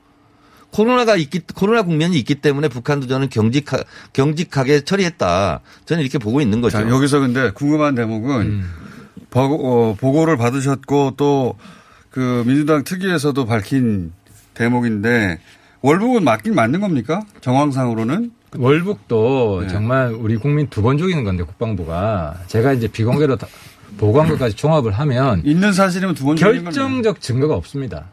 코로나가 0.71 1.15
있기, 1.15 1.41
코로나 1.55 1.83
국면이 1.83 2.19
있기 2.19 2.37
때문에 2.37 2.67
북한도 2.69 3.07
저는 3.07 3.29
경직하, 3.29 3.85
경직하게 4.13 4.81
처리했다. 4.81 5.61
저는 5.85 6.03
이렇게 6.03 6.19
보고 6.19 6.41
있는 6.41 6.61
거죠. 6.61 6.79
자, 6.79 6.89
여기서 6.89 7.21
근데 7.21 7.53
궁금한 7.53 7.95
대목은 7.95 8.41
음. 8.41 8.71
보고, 9.31 9.91
어, 9.91 9.95
보고를 9.95 10.37
받으셨고 10.37 11.15
또 11.17 11.57
그 12.15 12.45
민주당 12.47 12.85
특위에서도 12.85 13.45
밝힌 13.45 14.13
대목인데 14.55 15.41
월북은 15.81 16.23
맞긴 16.23 16.55
맞는 16.55 16.81
겁니까? 16.81 17.23
정황상으로는? 17.41 18.31
월북도 18.59 19.61
네. 19.63 19.69
정말 19.69 20.13
우리 20.13 20.37
국민 20.37 20.69
두 20.69 20.83
번 20.83 20.99
죽이는 20.99 21.25
건데 21.25 21.43
국방부가 21.45 22.39
제가 22.47 22.73
이제 22.73 22.87
비공개로 22.89 23.37
다- 23.37 23.47
보고한 23.97 24.29
것까지 24.29 24.57
종합을 24.57 24.93
하면 24.93 25.43
있는 25.45 25.73
사실이면 25.73 26.15
두 26.15 26.25
번. 26.25 26.35
결정적 26.37 27.21
증거가 27.21 27.55
없습니다. 27.55 28.07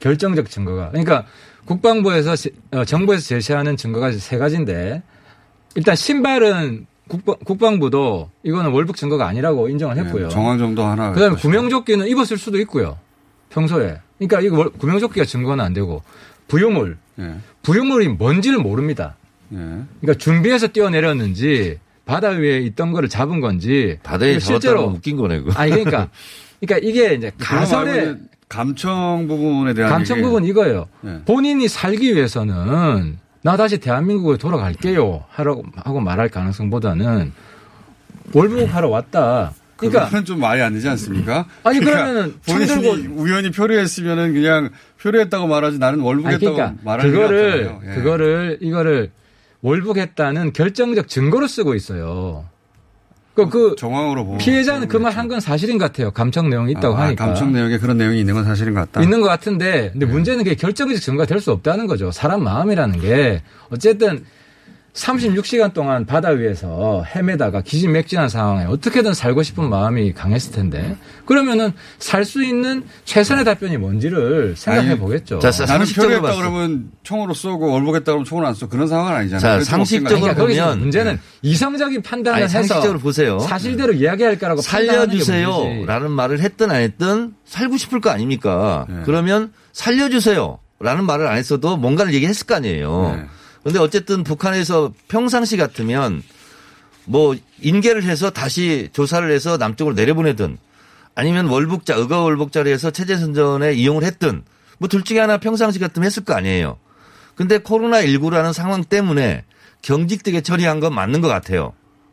결정적 0.00 0.48
증거가. 0.50 0.88
그러니까 0.90 1.24
국방부에서 1.66 2.34
제- 2.36 2.50
어, 2.72 2.84
정부에서 2.84 3.22
제시하는 3.22 3.76
증거가 3.76 4.10
세 4.12 4.38
가지인데 4.38 5.02
일단 5.74 5.94
신발은 5.96 6.86
국방, 7.44 7.78
부도 7.78 8.30
이거는 8.42 8.70
월북 8.72 8.96
증거가 8.96 9.26
아니라고 9.26 9.68
인정을 9.68 9.96
했고요. 9.98 10.28
네, 10.28 10.34
정황 10.34 10.56
정도 10.58 10.82
하나. 10.84 11.12
그다음에 11.12 11.36
구명조끼는 11.36 12.06
입었을 12.08 12.38
수도 12.38 12.58
있고요. 12.60 12.96
평소에. 13.50 13.98
그러니까 14.18 14.40
이거 14.40 14.70
구명조끼가 14.70 15.26
증거는 15.26 15.62
안 15.62 15.74
되고 15.74 16.02
부유물. 16.48 16.96
예. 17.18 17.34
부유물이 17.62 18.08
뭔지를 18.08 18.58
모릅니다. 18.58 19.16
예. 19.52 19.56
그러니까 20.00 20.14
준비해서 20.18 20.68
뛰어내렸는지 20.68 21.78
바다 22.04 22.30
위에 22.30 22.58
있던 22.60 22.92
거를 22.92 23.08
잡은 23.08 23.40
건지 23.40 23.98
바다에 24.02 24.38
실제로 24.38 24.84
웃긴 24.84 25.16
거네. 25.16 25.40
그거. 25.40 25.52
아니 25.60 25.70
그러니까 25.70 26.08
그러니까 26.60 26.86
이게 26.88 27.14
이제 27.14 27.30
가설의 27.38 28.16
감청 28.48 29.26
부분에 29.28 29.74
대한 29.74 29.90
감청 29.90 30.18
얘기. 30.18 30.26
부분 30.26 30.44
이거예요. 30.44 30.86
네. 31.00 31.20
본인이 31.24 31.68
살기 31.68 32.14
위해서는 32.14 33.18
나 33.42 33.56
다시 33.56 33.78
대한민국에 33.78 34.36
돌아갈게요 34.38 35.24
하라고 35.28 35.64
하고 35.76 36.00
말할 36.00 36.28
가능성보다는 36.28 37.32
월북하러 38.32 38.88
왔다. 38.88 39.52
그러니까 39.76 40.04
그거는 40.04 40.24
좀 40.24 40.38
말이 40.38 40.62
안 40.62 40.74
되지 40.74 40.88
않습니까? 40.90 41.46
아니 41.64 41.80
그러니까 41.80 42.04
그러면은 42.04 42.34
총 42.46 42.58
본인이 42.58 43.06
우연히 43.08 43.50
표류했으면은 43.50 44.32
그냥 44.32 44.70
표류했다고 45.00 45.48
말하지 45.48 45.78
나는 45.78 46.00
월북했다고 46.00 46.54
그러니까 46.54 46.80
말하는 46.84 47.10
그거를 47.10 47.78
예. 47.84 47.94
그거를 47.94 48.58
이거를 48.60 49.10
월북했다는 49.62 50.52
결정적 50.52 51.08
증거로 51.08 51.46
쓰고 51.46 51.74
있어요. 51.74 52.44
그, 53.34 53.48
그 53.48 53.74
정황으로 53.78 54.24
보면 54.26 54.38
피해자는 54.38 54.88
그 54.88 54.98
말 54.98 55.12
한 55.16 55.26
건 55.28 55.40
사실인 55.40 55.78
것 55.78 55.86
같아요. 55.86 56.10
감청 56.10 56.50
내용이 56.50 56.72
있다고 56.72 56.96
아, 56.96 57.02
하니까. 57.06 57.24
감청 57.26 57.52
내용에 57.52 57.78
그런 57.78 57.96
내용이 57.96 58.20
있는 58.20 58.34
건 58.34 58.44
사실인 58.44 58.74
것 58.74 58.80
같다. 58.80 59.00
있는 59.02 59.22
것 59.22 59.28
같은데, 59.28 59.90
근데 59.92 60.04
문제는 60.04 60.44
그게 60.44 60.54
결정적 60.54 61.00
증거가 61.00 61.24
될 61.26 61.40
수 61.40 61.50
없다는 61.52 61.86
거죠. 61.86 62.10
사람 62.12 62.42
마음이라는 62.44 63.00
게 63.00 63.42
어쨌든 63.70 64.24
36시간 64.94 65.72
동안 65.72 66.04
바다 66.04 66.28
위에서 66.30 67.02
헤매다가 67.14 67.62
기진맥진한 67.62 68.28
상황에 68.28 68.64
어떻게든 68.64 69.14
살고 69.14 69.42
싶은 69.42 69.70
마음이 69.70 70.12
강했을 70.12 70.52
텐데 70.52 70.96
그러면은 71.24 71.72
살 71.98 72.22
수 72.26 72.44
있는 72.44 72.84
최선의 73.04 73.44
답변이 73.44 73.76
뭔지를 73.78 74.54
생각해 74.56 74.98
보겠죠. 74.98 75.38
자, 75.40 75.50
나는 75.50 75.66
상식적으로 75.86 76.20
표류했다. 76.20 76.38
그러면 76.40 76.90
총으로 77.02 77.34
쏘고 77.34 77.70
월북했다 77.72 78.04
그러면 78.04 78.24
총을 78.24 78.44
안 78.46 78.54
쏘. 78.54 78.68
그런 78.68 78.86
상황은 78.86 79.12
아니잖아요. 79.12 79.58
자, 79.60 79.64
상식적으로 79.64 80.20
그러니까 80.34 80.44
보면- 80.74 80.78
문제는 80.78 81.18
이성적인 81.42 82.02
판단을 82.02 82.36
아니, 82.36 82.44
해서 82.44 82.52
상식적으로 82.52 82.98
보세요. 83.00 83.38
사실대로 83.40 83.92
이야기할 83.94 84.38
거라고. 84.38 84.60
살려주세요라는 84.62 86.10
말을 86.10 86.40
했든 86.40 86.70
안 86.70 86.76
했든 86.76 87.34
살고 87.44 87.76
싶을 87.78 88.00
거 88.00 88.10
아닙니까? 88.10 88.86
네. 88.88 88.96
그러면 89.04 89.52
살려주세요라는 89.72 91.04
말을 91.06 91.26
안 91.26 91.36
했어도 91.38 91.76
뭔가를 91.76 92.14
얘기했을 92.14 92.46
거 92.46 92.54
아니에요. 92.54 93.14
네. 93.16 93.24
근데 93.62 93.78
어쨌든 93.78 94.24
북한에서 94.24 94.92
평상시 95.08 95.56
같으면 95.56 96.22
뭐 97.04 97.36
인계를 97.60 98.02
해서 98.04 98.30
다시 98.30 98.88
조사를 98.92 99.30
해서 99.30 99.56
남쪽으로 99.56 99.94
내려보내든 99.94 100.58
아니면 101.14 101.46
월북자, 101.46 101.94
의가 101.94 102.20
월북자를 102.22 102.72
해서 102.72 102.90
체제 102.90 103.16
선전에 103.16 103.74
이용을 103.74 104.02
했든 104.04 104.42
뭐 104.78 104.88
둘 104.88 105.04
중에 105.04 105.20
하나 105.20 105.38
평상시 105.38 105.78
같으면 105.78 106.06
했을 106.06 106.24
거 106.24 106.34
아니에요. 106.34 106.78
근데 107.36 107.58
코로나 107.58 108.02
19라는 108.02 108.52
상황 108.52 108.82
때문에 108.84 109.44
경직되게 109.82 110.40
처리한 110.40 110.80
건 110.80 110.94
맞는 110.94 111.20
것 111.20 111.28
같아요. 111.28 111.72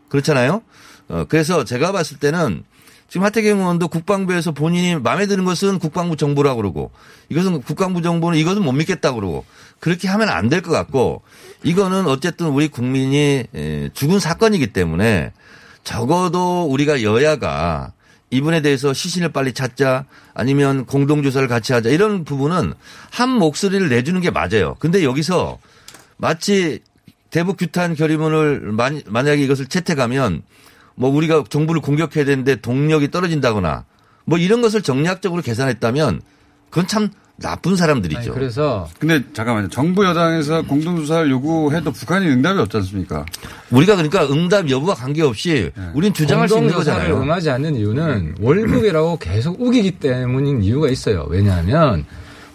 그렇잖아요? 0.09 0.61
어, 1.07 1.25
그래서 1.27 1.63
제가 1.63 1.91
봤을 1.91 2.17
때는 2.17 2.63
지금 3.09 3.25
하태경 3.25 3.59
의원도 3.59 3.87
국방부에서 3.87 4.51
본인이 4.51 4.95
마음에 4.95 5.25
드는 5.25 5.43
것은 5.45 5.79
국방부 5.79 6.15
정보라고 6.15 6.57
그러고 6.57 6.91
이것은 7.29 7.61
국방부 7.63 8.01
정보는 8.01 8.37
이것은 8.37 8.61
못 8.63 8.71
믿겠다고 8.73 9.15
그러고 9.19 9.45
그렇게 9.79 10.07
하면 10.07 10.29
안 10.29 10.49
될 10.49 10.61
것 10.61 10.71
같고 10.71 11.21
이거는 11.63 12.05
어쨌든 12.07 12.47
우리 12.47 12.67
국민이 12.67 13.45
에, 13.55 13.89
죽은 13.93 14.19
사건이기 14.19 14.67
때문에 14.73 15.31
적어도 15.83 16.65
우리가 16.65 17.01
여야가 17.01 17.93
이분에 18.31 18.61
대해서 18.61 18.93
시신을 18.93 19.31
빨리 19.31 19.53
찾자 19.53 20.05
아니면 20.35 20.85
공동조사를 20.85 21.47
같이 21.47 21.73
하자 21.73 21.89
이런 21.89 22.23
부분은 22.25 22.73
한 23.09 23.29
목소리를 23.31 23.89
내주는 23.89 24.21
게 24.21 24.29
맞아요. 24.29 24.75
근데 24.77 25.03
여기서 25.03 25.57
마치 26.17 26.79
대북 27.31 27.57
규탄 27.57 27.95
결의문을 27.95 28.59
만- 28.73 29.01
만약에 29.07 29.41
이것을 29.43 29.65
채택하면 29.65 30.43
뭐 30.99 31.09
우리가 31.09 31.45
정부를 31.47 31.81
공격해야 31.81 32.25
되는데 32.25 32.57
동력이 32.57 33.09
떨어진다거나 33.09 33.85
뭐 34.25 34.37
이런 34.37 34.61
것을 34.61 34.81
정략적으로 34.81 35.41
계산했다면 35.41 36.21
그건 36.69 36.87
참 36.87 37.09
나쁜 37.37 37.77
사람들이죠. 37.77 38.19
아니, 38.19 38.29
그래서 38.31 38.85
근데 38.99 39.23
잠깐만요. 39.31 39.69
정부 39.69 40.03
여당에서 40.03 40.61
공동조사를 40.63 41.31
요구해도 41.31 41.93
북한이 41.93 42.27
응답이 42.27 42.59
없지 42.59 42.75
않습니까? 42.77 43.25
우리가 43.71 43.95
그러니까 43.95 44.25
응답 44.25 44.69
여부와 44.69 44.93
관계없이 44.93 45.71
우린 45.93 46.13
주장할 46.13 46.49
수 46.49 46.57
있는 46.57 46.73
거잖아요. 46.73 47.15
응하지 47.21 47.49
않는 47.49 47.75
이유는 47.75 48.35
월북이라고 48.41 49.19
계속 49.19 49.61
우기기 49.61 49.91
때문인 49.91 50.61
이유가 50.61 50.89
있어요. 50.89 51.27
왜냐하면 51.29 52.05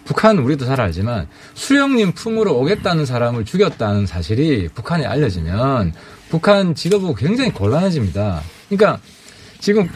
북한 0.05 0.37
우리도 0.37 0.65
잘 0.65 0.79
알지만 0.79 1.27
수령님 1.55 2.11
품으로 2.11 2.55
오겠다는 2.59 3.07
사람을 3.07 3.43
죽였다는 3.43 4.05
사실이 4.05 4.69
북한에 4.75 5.03
알려지면 5.03 5.93
북한 6.35 6.75
지도부 6.75 7.15
굉장히 7.15 7.49
곤란해집니다. 7.53 8.41
그러니까 8.67 8.99
지금 9.59 9.87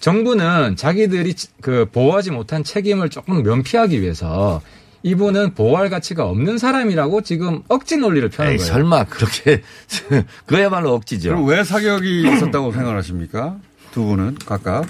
정부는 0.00 0.74
자기들이 0.74 1.34
그 1.60 1.86
보호하지 1.92 2.32
못한 2.32 2.64
책임을 2.64 3.10
조금 3.10 3.44
면피하기 3.44 4.02
위해서 4.02 4.60
이분은 5.04 5.54
보호할 5.54 5.90
가치가 5.90 6.26
없는 6.26 6.58
사람이라고 6.58 7.20
지금 7.20 7.62
억지 7.68 7.96
논리를 7.96 8.28
펴는 8.28 8.52
에이, 8.52 8.56
거예요. 8.56 8.72
설마 8.72 9.04
그렇게 9.04 9.62
그야말로 10.46 10.94
억지죠. 10.94 11.28
그럼 11.28 11.46
왜 11.46 11.62
사격이 11.62 12.22
있었다고 12.34 12.72
생각하십니까? 12.72 13.56
두 13.92 14.04
분은 14.04 14.38
각각. 14.44 14.86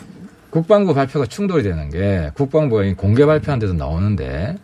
국방부 0.48 0.94
발표가 0.94 1.26
충돌이 1.26 1.64
되는 1.64 1.90
게 1.90 2.30
국방부가 2.32 2.84
이 2.84 2.94
공개 2.94 3.26
발표한 3.26 3.58
데도 3.58 3.74
나오는데 3.74 4.56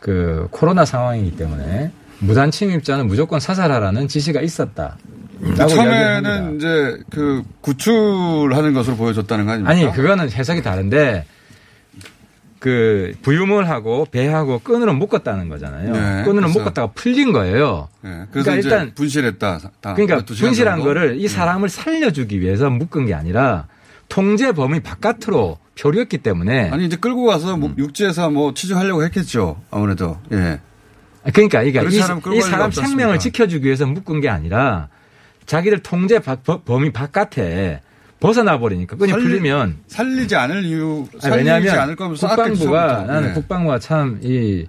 그 0.00 0.48
코로나 0.50 0.86
상황이기 0.86 1.36
때문에 1.36 1.90
무단 2.20 2.50
침입자는 2.50 3.08
무조건 3.08 3.40
사살하라는 3.40 4.08
지시가 4.08 4.40
있었다. 4.40 4.96
라고 5.40 5.68
처음에는. 5.68 6.56
이제 6.56 6.98
그 7.10 7.42
구출하는 7.60 8.72
것으로 8.72 8.96
보여줬다는 8.96 9.44
거 9.46 9.52
아닙니까? 9.52 9.70
아니 9.70 9.92
그거는 9.92 10.30
해석이 10.30 10.62
다른데 10.62 11.26
그 12.58 13.14
부유물 13.22 13.68
하고 13.68 14.06
배하고 14.10 14.60
끈으로 14.60 14.94
묶었다는 14.94 15.48
거잖아요. 15.48 15.92
네, 15.92 16.22
끈으로 16.24 16.46
그래서- 16.48 16.58
묶었다가 16.58 16.92
풀린 16.94 17.32
거예요. 17.32 17.88
네, 18.00 18.22
그러니까 18.30 18.54
일단 18.56 18.92
분실했다. 18.94 19.58
다 19.80 19.94
그러니까 19.94 20.22
12시간 20.22 20.38
분실한 20.40 20.76
정도? 20.78 20.84
거를 20.88 21.16
이 21.18 21.22
네. 21.22 21.28
사람을 21.28 21.68
살려주기 21.68 22.40
위해서 22.40 22.70
묶은 22.70 23.06
게 23.06 23.14
아니라 23.14 23.66
통제 24.08 24.52
범위 24.52 24.80
바깥으로 24.80 25.58
표류했기 25.78 26.18
때문에 26.18 26.70
아니 26.70 26.86
이제 26.86 26.96
끌고 26.96 27.26
가서 27.26 27.56
뭐 27.56 27.72
육지에서 27.76 28.30
뭐 28.30 28.54
취직하려고 28.54 29.04
했겠죠. 29.04 29.60
아무래도 29.70 30.18
예. 30.32 30.60
그러니까 31.32 31.62
이게 31.62 31.78
그런 31.80 31.92
이, 31.92 31.96
사람 32.40 32.70
이 32.70 32.74
생명을? 32.74 33.18
지켜주기 33.18 33.66
위해서 33.66 33.84
묶은 33.86 34.20
게 34.20 34.28
아니라 34.30 34.88
자기들 35.46 35.82
통제 35.82 36.18
범위 36.64 36.92
바깥에 36.92 37.80
벗어나 38.20 38.58
버리니까 38.58 38.96
끈이 38.96 39.12
살리- 39.12 39.22
풀리면 39.22 39.76
살리지 39.86 40.34
않을 40.36 40.64
이유 40.64 41.06
살리지 41.18 41.38
왜냐하면 41.38 41.78
않을 41.78 41.96
거면 41.96 42.16
국방부가 42.16 43.02
나는 43.06 43.34
국방부가 43.34 43.78
참 43.78 44.18
이 44.22 44.66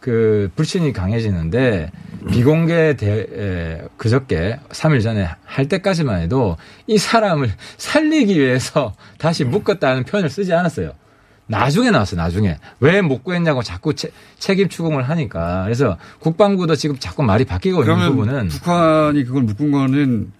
그 0.00 0.50
불신이 0.54 0.92
강해지는데 0.92 1.90
비공개 2.30 2.94
대 2.94 3.26
에, 3.32 3.80
그저께 3.96 4.60
3일 4.68 5.02
전에 5.02 5.26
할 5.46 5.66
때까지만 5.66 6.20
해도 6.20 6.58
이 6.86 6.98
사람을 6.98 7.50
살리기 7.78 8.38
위해서 8.38 8.92
다시 9.16 9.44
묶었다는 9.44 10.04
표현을 10.04 10.28
쓰지 10.28 10.52
않았어요. 10.52 10.92
나중에 11.46 11.90
나왔어요. 11.90 12.18
나중에 12.20 12.58
왜 12.80 13.02
못 13.02 13.22
구했냐고 13.22 13.62
자꾸 13.62 13.94
채- 13.94 14.10
책임 14.38 14.68
추궁을 14.68 15.02
하니까 15.08 15.64
그래서 15.64 15.98
국방부도 16.20 16.74
지금 16.76 16.98
자꾸 16.98 17.22
말이 17.22 17.44
바뀌고 17.44 17.82
있는 17.82 17.84
그러면 17.96 18.10
부분은 18.16 18.48
북한이 18.48 19.24
그걸 19.24 19.42
묶은 19.42 19.70
거는 19.70 20.32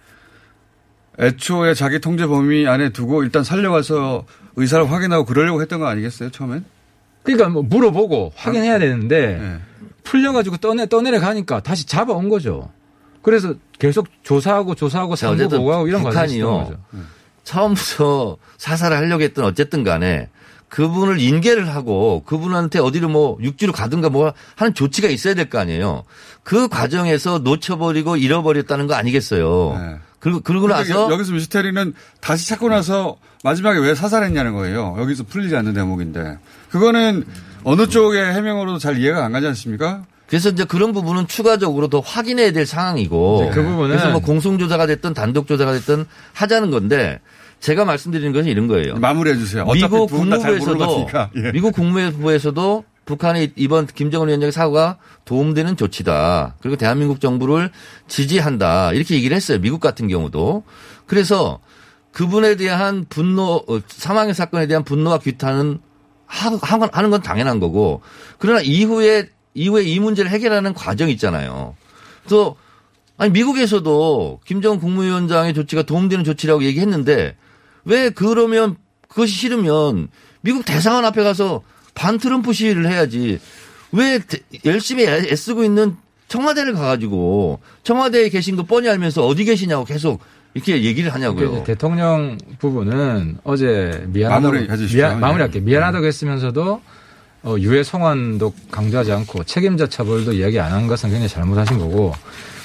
애초에 1.19 1.73
자기 1.73 1.99
통제 1.99 2.25
범위 2.25 2.67
안에 2.67 2.89
두고 2.89 3.23
일단 3.23 3.43
살려가서 3.43 4.25
의사를 4.57 4.89
확인하고 4.91 5.25
그러려고 5.25 5.61
했던 5.61 5.79
거 5.79 5.87
아니겠어요 5.87 6.29
처음엔? 6.31 6.65
그러니까 7.23 7.49
뭐 7.49 7.63
물어보고 7.63 8.33
확인해야 8.35 8.79
되는데 8.79 9.37
네. 9.39 9.57
풀려가지고 10.03 10.57
떠내 10.57 10.87
떠내려 10.87 11.19
가니까 11.19 11.61
다시 11.61 11.87
잡아온 11.87 12.29
거죠. 12.29 12.69
그래서 13.23 13.55
계속 13.79 14.07
조사하고 14.23 14.75
조사하고 14.75 15.13
어쨌든 15.13 15.49
보고하고 15.57 15.87
이런 15.87 16.03
과정이 16.03 16.35
있었던 16.37 16.51
북한이요. 16.51 16.79
거죠. 16.91 17.05
처음부터 17.43 18.37
사살을 18.57 18.97
하려고 18.97 19.23
했던 19.23 19.45
어쨌든 19.45 19.83
간에 19.83 20.29
그분을 20.69 21.19
인계를 21.19 21.73
하고 21.73 22.23
그분한테 22.25 22.79
어디로 22.79 23.07
뭐 23.09 23.37
육지로 23.41 23.71
가든가 23.71 24.09
뭐 24.09 24.33
하는 24.55 24.73
조치가 24.73 25.07
있어야 25.07 25.33
될 25.33 25.49
거 25.49 25.59
아니에요. 25.59 26.03
그 26.43 26.67
과정에서 26.67 27.39
놓쳐버리고 27.39 28.17
잃어버렸다는 28.17 28.87
거 28.87 28.95
아니겠어요. 28.95 29.77
네. 29.79 29.95
그리고 30.19 30.39
그러고 30.39 30.67
나서 30.67 31.11
여기서 31.11 31.33
미스테리는 31.33 31.93
다시 32.19 32.49
찾고 32.49 32.69
나서 32.69 33.17
마지막에 33.43 33.79
왜 33.79 33.93
사살했냐는 33.93 34.53
거예요. 34.53 34.95
여기서 34.99 35.23
풀리지 35.23 35.55
않는 35.55 35.73
대목인데 35.73 36.39
그거는 36.71 37.25
어느 37.63 37.87
쪽의 37.87 38.33
해명으로도 38.33 38.79
잘 38.79 38.97
이해가 38.99 39.23
안 39.23 39.31
가지 39.31 39.45
않습니까? 39.47 40.03
그래서 40.27 40.49
이제 40.49 40.63
그런 40.63 40.91
부분은 40.93 41.27
추가적으로 41.27 41.87
더 41.87 41.99
확인해야 41.99 42.51
될 42.51 42.65
상황이고. 42.65 43.51
그 43.53 43.61
부분은 43.61 43.89
그래서 43.89 44.09
뭐 44.09 44.19
공송조사가 44.21 44.87
됐든 44.87 45.13
단독조사가 45.13 45.73
됐든 45.73 46.05
하자는 46.33 46.71
건데 46.71 47.19
제가 47.59 47.85
말씀드리는 47.85 48.31
것은 48.31 48.49
이런 48.49 48.67
거예요. 48.67 48.95
마무리해 48.97 49.37
주세요. 49.37 49.63
어차피 49.63 49.81
미국 49.93 50.09
국무부에서도. 50.11 51.07
예. 51.37 51.51
미국 51.51 51.73
국무부에서도 51.73 52.83
북한의 53.05 53.53
이번 53.55 53.85
김정은 53.87 54.27
위원장의 54.27 54.51
사고가 54.51 54.97
도움되는 55.25 55.77
조치다. 55.77 56.55
그리고 56.61 56.75
대한민국 56.75 57.19
정부를 57.21 57.71
지지한다. 58.07 58.93
이렇게 58.93 59.15
얘기를 59.15 59.35
했어요. 59.35 59.59
미국 59.59 59.79
같은 59.79 60.07
경우도. 60.07 60.63
그래서 61.05 61.59
그분에 62.11 62.55
대한 62.55 63.05
분노, 63.09 63.63
어, 63.67 63.79
사망의 63.87 64.33
사건에 64.33 64.67
대한 64.67 64.83
분노와 64.83 65.19
규탄은 65.19 65.79
하- 66.25 66.89
하는 66.91 67.09
건 67.11 67.21
당연한 67.21 67.59
거고. 67.59 68.01
그러나 68.39 68.61
이후에, 68.61 69.29
이후에 69.53 69.83
이 69.83 69.99
문제를 69.99 70.31
해결하는 70.31 70.73
과정이 70.73 71.11
있잖아요. 71.13 71.75
그래서 72.23 72.55
아니 73.17 73.31
미국에서도 73.31 74.39
김정은 74.45 74.79
국무위원장의 74.79 75.53
조치가 75.53 75.83
도움되는 75.83 76.25
조치라고 76.25 76.63
얘기했는데 76.63 77.35
왜 77.85 78.09
그러면 78.09 78.75
그것이 79.07 79.33
싫으면 79.33 80.09
미국 80.41 80.65
대사관 80.65 81.05
앞에 81.05 81.23
가서 81.23 81.61
반 81.93 82.17
트럼프 82.17 82.51
시위를 82.53 82.87
해야지 82.89 83.39
왜 83.91 84.19
대- 84.19 84.39
열심히 84.65 85.05
애- 85.05 85.27
애쓰고 85.31 85.63
있는 85.63 85.95
청와대를 86.27 86.73
가가지고 86.73 87.59
청와대에 87.83 88.29
계신 88.29 88.55
거 88.55 88.63
뻔히 88.63 88.89
알면서 88.89 89.25
어디 89.25 89.45
계시냐고 89.45 89.85
계속 89.85 90.19
이렇게 90.55 90.83
얘기를 90.83 91.13
하냐고요. 91.13 91.63
대통령 91.65 92.37
부분은 92.59 93.37
어제 93.43 94.05
미안하다고 94.07 94.53
마무리. 94.53 94.67
미안, 94.95 95.11
예. 95.11 95.15
마무리할게요. 95.19 95.63
미안하다고 95.63 96.05
했으면서도 96.05 96.81
어, 97.43 97.55
유해 97.59 97.83
송환도 97.83 98.53
강조하지 98.71 99.11
않고 99.11 99.43
책임자 99.43 99.87
처벌도 99.87 100.33
이야기 100.33 100.59
안 100.59 100.71
한 100.71 100.87
것은 100.87 101.09
굉장히 101.09 101.29
잘못하신 101.29 101.77
거고 101.77 102.13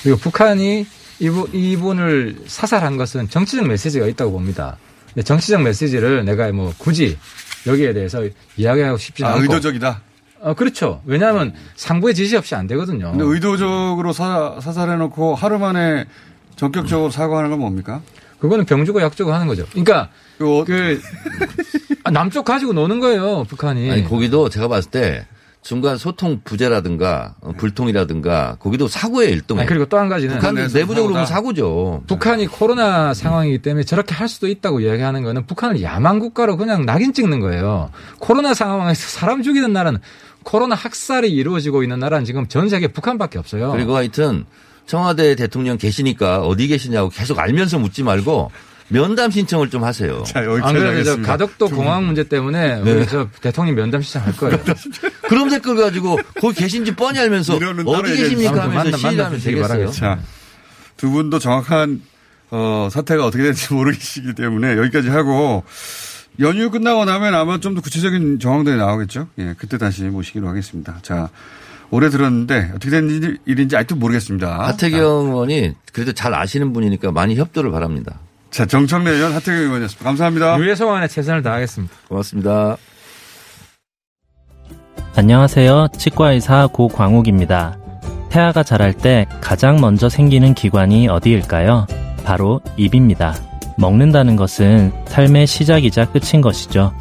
그리고 0.02 0.18
북한이 0.18 0.86
이분, 1.18 1.46
이분을 1.52 2.44
사살한 2.46 2.96
것은 2.96 3.28
정치적 3.28 3.66
메시지가 3.66 4.06
있다고 4.06 4.32
봅니다. 4.32 4.78
정치적 5.24 5.62
메시지를 5.62 6.24
내가 6.24 6.50
뭐 6.52 6.72
굳이 6.78 7.18
여기에 7.66 7.92
대해서 7.92 8.24
이야기하고 8.56 8.96
싶지 8.96 9.24
아, 9.24 9.30
않고 9.30 9.42
의도적이다. 9.42 10.02
어, 10.42 10.54
그렇죠. 10.54 11.02
왜냐하면 11.04 11.52
상부의 11.76 12.14
지시 12.14 12.36
없이 12.36 12.54
안 12.54 12.66
되거든요. 12.66 13.10
근데 13.10 13.24
의도적으로 13.24 14.12
사, 14.12 14.58
사살해놓고 14.60 15.34
하루 15.34 15.58
만에 15.58 16.06
전격적으로 16.56 17.10
사과하는 17.10 17.50
건 17.50 17.60
뭡니까? 17.60 18.00
그거는 18.38 18.64
병주고 18.64 19.02
약주고 19.02 19.32
하는 19.32 19.46
거죠. 19.46 19.66
그러니까 19.70 20.08
그, 20.38 20.64
그 20.66 21.00
아, 22.04 22.10
남쪽 22.10 22.44
가지고 22.44 22.72
노는 22.72 23.00
거예요, 23.00 23.44
북한이. 23.44 23.90
아니 23.90 24.04
거기도 24.04 24.48
제가 24.48 24.68
봤을 24.68 24.90
때 24.90 25.26
중간 25.62 25.98
소통 25.98 26.40
부재라든가 26.42 27.34
어, 27.42 27.52
불통이라든가 27.56 28.56
거기도 28.60 28.88
사고의 28.88 29.30
일동. 29.30 29.64
그리고 29.66 29.84
또 29.86 29.98
한 29.98 30.08
가지는 30.08 30.36
북한 30.36 30.54
내부적으로 30.54 31.12
보면. 31.12 31.26
사고죠. 31.26 32.02
북한이 32.06 32.46
코로나 32.46 33.12
상황이기 33.12 33.58
때문에 33.58 33.84
저렇게 33.84 34.14
할 34.14 34.28
수도 34.28 34.48
있다고 34.48 34.80
이야기하는 34.80 35.22
거는 35.22 35.46
북한을 35.46 35.82
야만 35.82 36.18
국가로 36.18 36.56
그냥 36.56 36.86
낙인 36.86 37.12
찍는 37.12 37.40
거예요. 37.40 37.90
코로나 38.18 38.54
상황에서 38.54 39.08
사람 39.08 39.42
죽이는 39.42 39.72
나라는 39.72 40.00
코로나 40.44 40.74
학살이 40.74 41.30
이루어지고 41.30 41.82
있는 41.82 41.98
나라는 42.00 42.24
지금 42.24 42.48
전 42.48 42.70
세계 42.70 42.88
북한밖에 42.88 43.38
없어요. 43.38 43.70
그리고 43.72 43.94
하여튼 43.96 44.46
청와대 44.86 45.34
대통령 45.34 45.76
계시니까 45.76 46.40
어디 46.40 46.66
계시냐고 46.68 47.10
계속 47.10 47.38
알면서 47.38 47.78
묻지 47.78 48.02
말고 48.02 48.50
면담 48.90 49.30
신청을 49.30 49.70
좀 49.70 49.84
하세요. 49.84 50.22
자, 50.26 50.40
안 50.40 50.46
여기까지 50.46 50.74
그래도 50.74 51.16
저. 51.16 51.22
가덕도 51.22 51.68
공항 51.70 52.04
문제 52.06 52.24
때문에 52.24 52.80
네. 52.82 52.92
우리 52.92 53.06
저 53.06 53.28
대통령 53.40 53.74
면담 53.76 54.02
신청할 54.02 54.36
거예요. 54.36 54.58
그럼 55.28 55.48
댓글 55.48 55.76
가지고 55.76 56.18
거기 56.40 56.56
계신지 56.60 56.94
뻔히 56.96 57.18
알면서 57.20 57.54
어디 57.54 58.16
계십니까. 58.16 58.62
하면서 58.64 58.68
만나- 58.68 58.96
시위를 58.96 59.02
만나 59.02 59.24
하면 59.26 59.38
주시기 59.38 59.54
되겠어요. 59.56 59.90
자, 59.92 60.18
두 60.96 61.10
분도 61.10 61.38
정확한 61.38 62.02
어, 62.50 62.88
사태가 62.90 63.24
어떻게 63.24 63.44
될지 63.44 63.72
모르시기 63.74 64.34
때문에 64.34 64.76
여기까지 64.76 65.08
하고 65.08 65.62
연휴 66.40 66.70
끝나고 66.70 67.04
나면 67.04 67.34
아마 67.34 67.60
좀 67.60 67.74
더 67.76 67.80
구체적인 67.80 68.40
정황들이 68.40 68.76
나오겠죠. 68.76 69.28
예, 69.38 69.54
그때 69.56 69.78
다시 69.78 70.02
모시기로 70.04 70.48
하겠습니다. 70.48 70.98
자, 71.02 71.28
올해 71.90 72.08
들었는데 72.08 72.70
어떻게 72.74 72.90
된 72.90 73.08
일- 73.08 73.38
일인지 73.46 73.76
아직도 73.76 73.96
모르겠습니다. 73.96 74.66
하태경 74.68 75.00
의원이 75.28 75.74
그래도 75.92 76.12
잘 76.12 76.34
아시는 76.34 76.72
분이니까 76.72 77.12
많이 77.12 77.36
협조를 77.36 77.70
바랍니다. 77.70 78.18
자, 78.50 78.66
정청래 78.66 79.12
의원 79.12 79.32
하태경 79.32 79.54
의원이었습니다. 79.54 80.04
감사합니다. 80.04 80.58
유해 80.58 80.74
송환에 80.74 81.08
최선을 81.08 81.42
다하겠습니다. 81.42 81.94
고맙습니다. 82.08 82.76
안녕하세요. 85.16 85.88
치과의사 85.96 86.68
고광욱입니다. 86.72 87.78
태아가 88.28 88.62
자랄 88.62 88.92
때 88.92 89.26
가장 89.40 89.80
먼저 89.80 90.08
생기는 90.08 90.54
기관이 90.54 91.08
어디일까요? 91.08 91.86
바로 92.24 92.60
입입니다. 92.76 93.34
먹는다는 93.76 94.36
것은 94.36 94.92
삶의 95.06 95.46
시작이자 95.46 96.06
끝인 96.12 96.40
것이죠. 96.40 96.92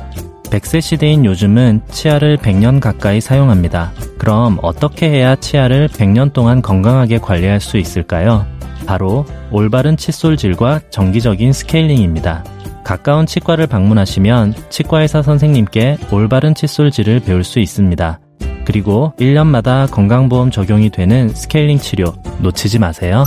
100세 0.46 0.82
시대인 0.82 1.26
요즘은 1.26 1.82
치아를 1.92 2.38
100년 2.38 2.80
가까이 2.80 3.22
사용합니다. 3.22 3.92
그럼 4.18 4.58
어떻게 4.64 5.10
해야 5.10 5.36
치아를 5.36 5.88
100년 5.88 6.34
동안 6.34 6.62
건강하게 6.62 7.20
관리할 7.20 7.60
수 7.60 7.78
있을까요? 7.78 8.48
바로 8.90 9.24
올바른 9.52 9.98
칫솔질과 9.98 10.82
정기적인 10.90 11.54
스케일링입니다. 11.54 12.44
가까운 12.84 13.28
치과를 13.28 13.68
방문하시면 13.68 14.56
치과의사 14.72 15.22
선생님께 15.22 16.00
올바른 16.12 16.56
칫솔질을 16.56 17.20
배울 17.20 17.44
수 17.44 17.60
있습니다. 17.60 18.20
그리고 18.66 19.14
1년마다 19.20 19.92
건강보험 19.92 20.50
적용이 20.50 20.90
되는 20.90 21.30
스케일링 21.30 21.78
치료 21.78 22.16
놓치지 22.40 22.80
마세요. 22.80 23.26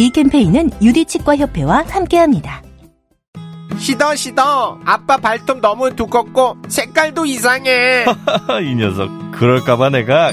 이 0.00 0.10
캠페인은 0.10 0.70
유디치과협회와 0.82 1.84
함께합니다. 1.88 2.64
시더 3.78 4.16
시더 4.16 4.80
아빠 4.84 5.16
발톱 5.18 5.60
너무 5.60 5.94
두껍고 5.94 6.56
색깔도 6.66 7.26
이상해 7.26 8.04
이 8.64 8.74
녀석 8.74 9.10
그럴까봐 9.30 9.90
내가 9.90 10.32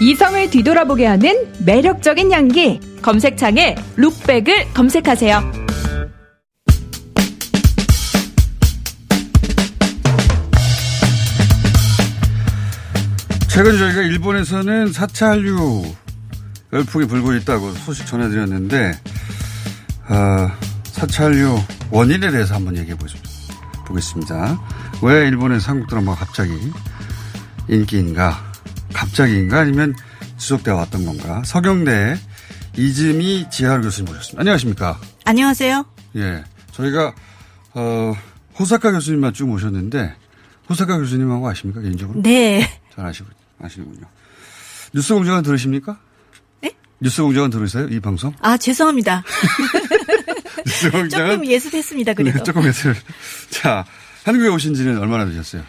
이성을 0.00 0.50
뒤돌아보게 0.50 1.06
하는 1.06 1.52
매력적인 1.64 2.30
향기 2.32 2.80
검색창에 3.00 3.76
룩백을 3.96 4.72
검색하세요 4.74 5.66
최근 13.48 13.78
저희가 13.78 14.02
일본에서는 14.02 14.92
4차 14.92 15.28
한류 15.28 15.82
열풍이 16.74 17.06
불고 17.06 17.32
있다고 17.32 17.72
소식 17.72 18.04
전해드렸는데, 18.06 18.92
아, 20.08 20.54
4차 20.92 21.24
한류 21.24 21.58
원인에 21.90 22.30
대해서 22.30 22.54
한번 22.54 22.76
얘기해 22.76 22.98
보겠습니다. 23.86 24.60
왜 25.00 25.28
일본에서 25.28 25.70
한국 25.70 25.88
드라마가 25.88 26.26
갑자기 26.26 26.52
인기인가? 27.68 28.45
갑자기인가? 28.92 29.60
아니면 29.60 29.94
지속되어 30.38 30.74
왔던 30.76 31.04
건가? 31.06 31.42
서경대 31.44 32.18
이즈미 32.76 33.46
지하루 33.50 33.82
교수님 33.82 34.06
모셨습니다. 34.12 34.40
안녕하십니까? 34.40 35.00
안녕하세요. 35.24 35.84
예. 36.16 36.44
저희가, 36.72 37.14
어, 37.74 38.14
호사카 38.58 38.92
교수님만 38.92 39.32
쭉 39.32 39.46
모셨는데, 39.48 40.14
호사카 40.68 40.98
교수님하고 40.98 41.48
아십니까? 41.48 41.80
개인적으로? 41.80 42.22
네. 42.22 42.68
잘 42.94 43.06
아시고, 43.06 43.28
아시는군요. 43.62 44.06
뉴스 44.94 45.14
공장은 45.14 45.42
들으십니까? 45.42 45.98
네? 46.62 46.72
뉴스 47.00 47.22
공장은 47.22 47.50
들으세요? 47.50 47.86
이 47.88 48.00
방송? 48.00 48.34
아, 48.40 48.56
죄송합니다. 48.56 49.22
뉴스 50.66 50.90
공장은? 50.90 51.30
조금 51.36 51.46
예습했습니다, 51.46 52.14
그래도. 52.14 52.38
네, 52.38 52.44
조금 52.44 52.66
예습. 52.66 52.94
자, 53.50 53.84
한국에 54.24 54.48
오신 54.48 54.74
지는 54.74 54.98
얼마나 54.98 55.24
되셨어요? 55.26 55.62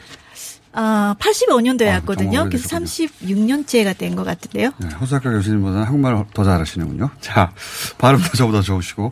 아, 0.80 1.16
85년도에 1.20 1.88
아, 1.90 1.94
왔거든요. 1.96 2.46
그래서 2.46 2.78
36년째가 2.78 3.98
된 3.98 4.16
것 4.16 4.24
같은데요. 4.24 4.70
네, 4.78 4.88
호사카 5.02 5.32
교수님보다는 5.32 5.84
한국말 5.86 6.24
더 6.36 6.44
잘하시는군요. 6.44 7.10
자, 7.20 7.52
발음도 7.98 8.30
저보다 8.38 8.62
좋으시고. 8.62 9.12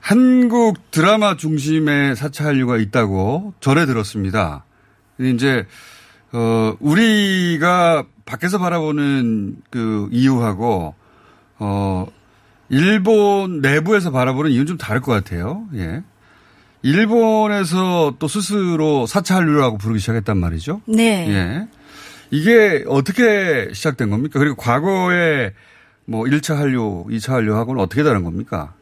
한국 0.00 0.90
드라마 0.90 1.36
중심의 1.36 2.16
사차 2.16 2.44
한류가 2.46 2.78
있다고 2.78 3.52
전해 3.60 3.84
들었습니다. 3.86 4.64
이제, 5.20 5.66
어, 6.32 6.74
우리가 6.80 8.04
밖에서 8.24 8.58
바라보는 8.58 9.56
그 9.70 10.08
이유하고, 10.12 10.94
어, 11.58 12.06
일본 12.70 13.60
내부에서 13.60 14.10
바라보는 14.10 14.50
이유는 14.50 14.66
좀 14.66 14.78
다를 14.78 15.00
것 15.02 15.12
같아요. 15.12 15.64
예. 15.74 16.02
일본에서 16.84 18.16
또 18.18 18.28
스스로 18.28 19.06
사차 19.06 19.36
한류라고 19.36 19.78
부르기 19.78 20.00
시작했단 20.00 20.36
말이죠. 20.36 20.82
네. 20.86 21.26
예. 21.30 21.68
이게 22.30 22.84
어떻게 22.86 23.70
시작된 23.72 24.10
겁니까? 24.10 24.38
그리고 24.38 24.54
과거에 24.56 25.54
뭐 26.04 26.24
1차 26.24 26.56
한류, 26.56 27.06
2차 27.08 27.32
한류하고는 27.32 27.82
어떻게 27.82 28.02
다른 28.02 28.22
겁니까? 28.22 28.74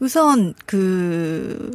우선 0.00 0.54
그 0.64 1.70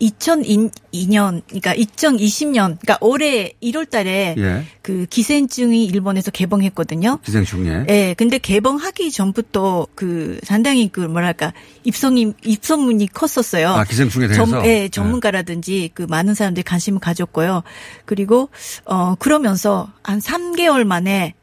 2002년, 0.00 1.42
그러니까 1.46 1.74
2020년, 1.74 2.78
그러니까 2.80 2.98
올해 3.00 3.52
1월 3.62 3.88
달에 3.88 4.34
예. 4.38 4.64
그 4.82 5.06
기생충이 5.08 5.84
일본에서 5.84 6.30
개봉했거든요. 6.30 7.18
기생충에. 7.22 7.84
예, 7.88 8.14
근데 8.16 8.38
개봉하기 8.38 9.10
전부터 9.10 9.88
그 9.94 10.40
상당히 10.42 10.88
그 10.88 11.00
뭐랄까 11.00 11.52
입성이 11.84 12.32
입소문이 12.44 13.08
컸었어요. 13.08 13.68
아, 13.68 13.84
기생충에 13.84 14.28
대해서? 14.28 14.46
전, 14.46 14.66
예, 14.66 14.88
전문가라든지 14.88 15.90
그 15.94 16.02
많은 16.02 16.34
사람들이 16.34 16.64
관심을 16.64 17.00
가졌고요. 17.00 17.62
그리고 18.06 18.48
어 18.86 19.14
그러면서 19.16 19.90
한 20.02 20.18
3개월 20.18 20.84
만에 20.84 21.34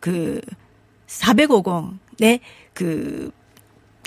그 0.00 0.40
400억 1.08 1.66
원의 1.66 2.40
그 2.74 3.30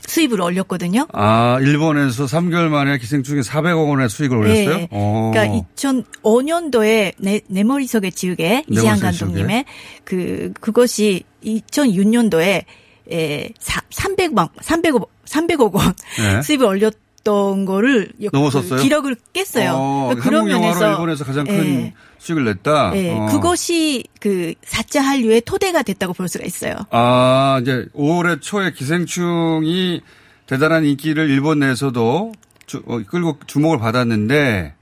수입을 0.08 0.42
올렸거든요. 0.42 1.08
아, 1.14 1.58
일본에서 1.62 2.26
3개월 2.26 2.70
만에 2.70 2.98
기생충에 2.98 3.42
400억 3.42 3.90
원의 3.90 4.10
수익을 4.10 4.38
올렸어요? 4.38 4.78
네. 4.78 4.88
어. 4.92 5.32
그러니까 5.34 5.66
2005년도에 5.76 7.14
내, 7.18 7.42
내 7.48 7.64
머릿속에 7.64 8.10
지우개 8.12 8.44
내 8.44 8.64
이재한 8.70 9.00
감독님의 9.00 9.66
그 10.04 10.54
그것이 10.60 11.24
2006년도에 11.44 12.64
에 13.12 13.50
300만 13.60 14.50
300억 14.56 15.08
300억 15.26 15.74
원 15.74 15.94
네. 16.18 16.42
수입을 16.42 16.66
올렸 16.66 17.05
던 17.26 17.66
거를 17.66 18.12
여- 18.24 18.30
넘어섰어요? 18.32 18.78
그 18.78 18.84
기록을 18.84 19.18
깼어요. 19.34 19.72
어, 19.74 20.06
그러니까 20.10 20.24
그런 20.24 20.40
한국 20.42 20.52
영화로 20.54 20.80
면에서 20.80 20.92
일본에서 20.92 21.26
가장 21.26 21.46
큰 21.46 21.56
예. 21.66 21.94
수익을 22.20 22.46
냈다. 22.46 22.92
예, 22.96 23.12
어. 23.18 23.26
그것이 23.26 24.04
그 24.22 24.54
사자 24.64 25.02
한류의 25.02 25.42
토대가 25.42 25.82
됐다고 25.82 26.14
볼 26.14 26.28
수가 26.30 26.46
있어요. 26.46 26.76
아, 26.92 27.60
이제 27.62 27.88
올해 27.94 28.40
초에 28.40 28.72
기생충이 28.72 30.02
대단한 30.46 30.86
인기를 30.86 31.30
일본 31.30 31.60
내에서도 31.60 32.32
주- 32.68 32.84
어, 32.88 33.00
끌고 33.08 33.40
주목을 33.48 33.80
받았는데 33.80 34.74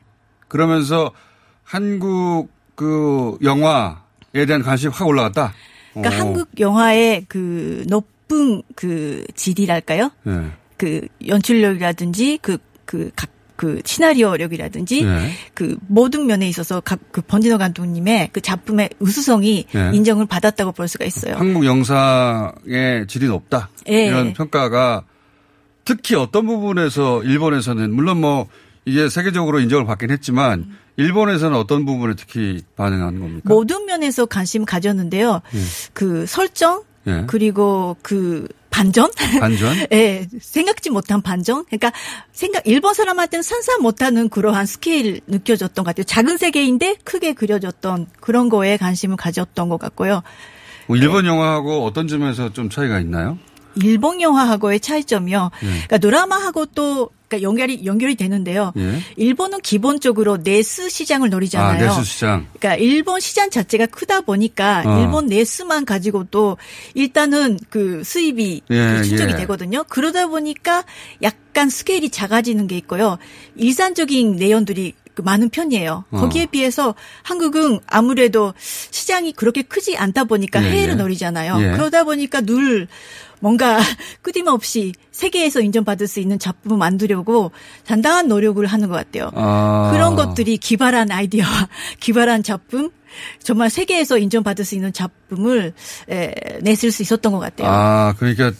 그러면서 0.49 1.11
한국 1.63 2.49
그 2.75 3.37
영화에 3.41 4.45
대한 4.47 4.61
관심이 4.63 4.91
확 4.93 5.07
올라갔다. 5.07 5.53
그러니까 5.93 6.15
어. 6.15 6.19
한국 6.19 6.49
영화의 6.59 7.25
그 7.29 7.85
높은 7.87 8.61
그 8.75 9.23
질이랄까요? 9.35 10.11
예. 10.27 10.51
그 10.83 11.07
연출력이라든지 11.25 12.39
그그각 12.41 13.29
그 13.55 13.81
시나리오력이라든지 13.85 15.05
네. 15.05 15.31
그 15.53 15.77
모든 15.87 16.25
면에 16.25 16.49
있어서 16.49 16.81
각 16.81 16.99
그 17.13 17.21
번지노 17.21 17.57
감독님의 17.57 18.31
그 18.33 18.41
작품의 18.41 18.89
우수성이 18.99 19.65
네. 19.71 19.91
인정을 19.93 20.25
받았다고 20.25 20.73
볼 20.73 20.89
수가 20.89 21.05
있어요. 21.05 21.35
한국 21.35 21.63
영상의 21.63 23.07
질이 23.07 23.27
높다. 23.27 23.69
예. 23.87 24.07
이런 24.07 24.33
평가가 24.33 25.03
특히 25.85 26.15
어떤 26.15 26.47
부분에서 26.47 27.23
일본에서는 27.23 27.93
물론 27.93 28.19
뭐 28.19 28.47
이게 28.83 29.07
세계적으로 29.07 29.61
인정을 29.61 29.85
받긴 29.85 30.11
했지만 30.11 30.75
일본에서는 30.97 31.55
어떤 31.57 31.85
부분에 31.85 32.15
특히 32.15 32.61
반응하는 32.75 33.19
겁니까? 33.21 33.41
모든 33.45 33.85
면에서 33.85 34.25
관심 34.25 34.65
가졌는데요. 34.65 35.41
예. 35.53 35.59
그 35.93 36.25
설정 36.25 36.83
예. 37.07 37.23
그리고 37.27 37.95
그 38.01 38.47
반전? 38.73 39.11
반전? 39.39 39.75
예, 39.93 40.27
생각지 40.41 40.89
못한 40.89 41.21
반전? 41.21 41.63
그러니까 41.65 41.93
생각, 42.31 42.63
일본 42.65 42.95
사람한테는 42.95 43.43
상상 43.43 43.83
못하는 43.83 44.29
그러한 44.29 44.65
스케일 44.65 45.21
느껴졌던 45.27 45.85
것 45.85 45.89
같아요. 45.89 46.05
작은 46.05 46.37
세계인데 46.37 46.95
크게 47.03 47.33
그려졌던 47.33 48.07
그런 48.19 48.49
거에 48.49 48.77
관심을 48.77 49.15
가졌던 49.15 49.69
것 49.69 49.77
같고요. 49.77 50.23
뭐 50.87 50.97
일본 50.97 51.25
영화하고 51.25 51.85
어떤 51.85 52.07
점에서 52.07 52.51
좀 52.51 52.69
차이가 52.69 52.99
있나요? 52.99 53.37
일본 53.81 54.21
영화하고의 54.21 54.79
차이점이요. 54.79 55.51
예. 55.61 55.67
그러니까 55.67 55.97
드라마하고 55.97 56.67
또 56.67 57.09
그러니까 57.27 57.41
연결이 57.41 57.85
연결이 57.85 58.15
되는데요. 58.15 58.73
예. 58.77 58.99
일본은 59.15 59.59
기본적으로 59.61 60.37
내수 60.37 60.89
시장을 60.89 61.29
노리잖아요. 61.29 61.89
아, 61.89 61.95
내수 61.95 62.03
시장. 62.03 62.47
그러니까 62.59 62.75
일본 62.75 63.19
시장 63.19 63.49
자체가 63.49 63.87
크다 63.87 64.21
보니까 64.21 64.83
어. 64.85 65.01
일본 65.01 65.27
내수만 65.27 65.85
가지고도 65.85 66.57
일단은 66.93 67.59
그 67.69 68.03
수입이 68.03 68.61
예, 68.69 68.97
그 68.97 69.03
축적이 69.03 69.33
예. 69.33 69.37
되거든요. 69.37 69.83
그러다 69.89 70.27
보니까 70.27 70.83
약간 71.21 71.69
스케일이 71.69 72.09
작아지는 72.09 72.67
게 72.67 72.77
있고요. 72.77 73.17
일산적인 73.55 74.35
내용들이 74.35 74.93
그 75.13 75.21
많은 75.21 75.49
편이에요. 75.49 76.05
어. 76.09 76.17
거기에 76.17 76.47
비해서 76.47 76.95
한국은 77.21 77.79
아무래도 77.87 78.53
시장이 78.57 79.33
그렇게 79.33 79.61
크지 79.61 79.95
않다 79.97 80.23
보니까 80.25 80.63
예, 80.63 80.69
해외를 80.69 80.93
예. 80.93 80.95
노리잖아요. 80.95 81.57
예. 81.61 81.71
그러다 81.77 82.03
보니까 82.03 82.41
늘 82.41 82.87
뭔가 83.43 83.77
끊임없이 84.23 84.93
세계에서 85.11 85.59
인정받을 85.59 86.07
수 86.07 86.21
있는 86.21 86.39
작품을 86.39 86.77
만들려고 86.77 87.51
단단한 87.85 88.29
노력을 88.29 88.65
하는 88.65 88.87
것 88.87 88.95
같아요. 88.95 89.31
아. 89.35 89.89
그런 89.91 90.15
것들이 90.15 90.55
기발한 90.55 91.11
아이디어, 91.11 91.43
기발한 91.99 92.43
작품, 92.43 92.89
정말 93.39 93.69
세계에서 93.69 94.17
인정받을 94.17 94.63
수 94.63 94.75
있는 94.75 94.93
작품을 94.93 95.73
에, 96.09 96.33
냈을 96.61 96.89
수 96.89 97.01
있었던 97.01 97.33
것 97.33 97.39
같아요. 97.39 97.67
아, 97.69 98.13
그러니까 98.17 98.53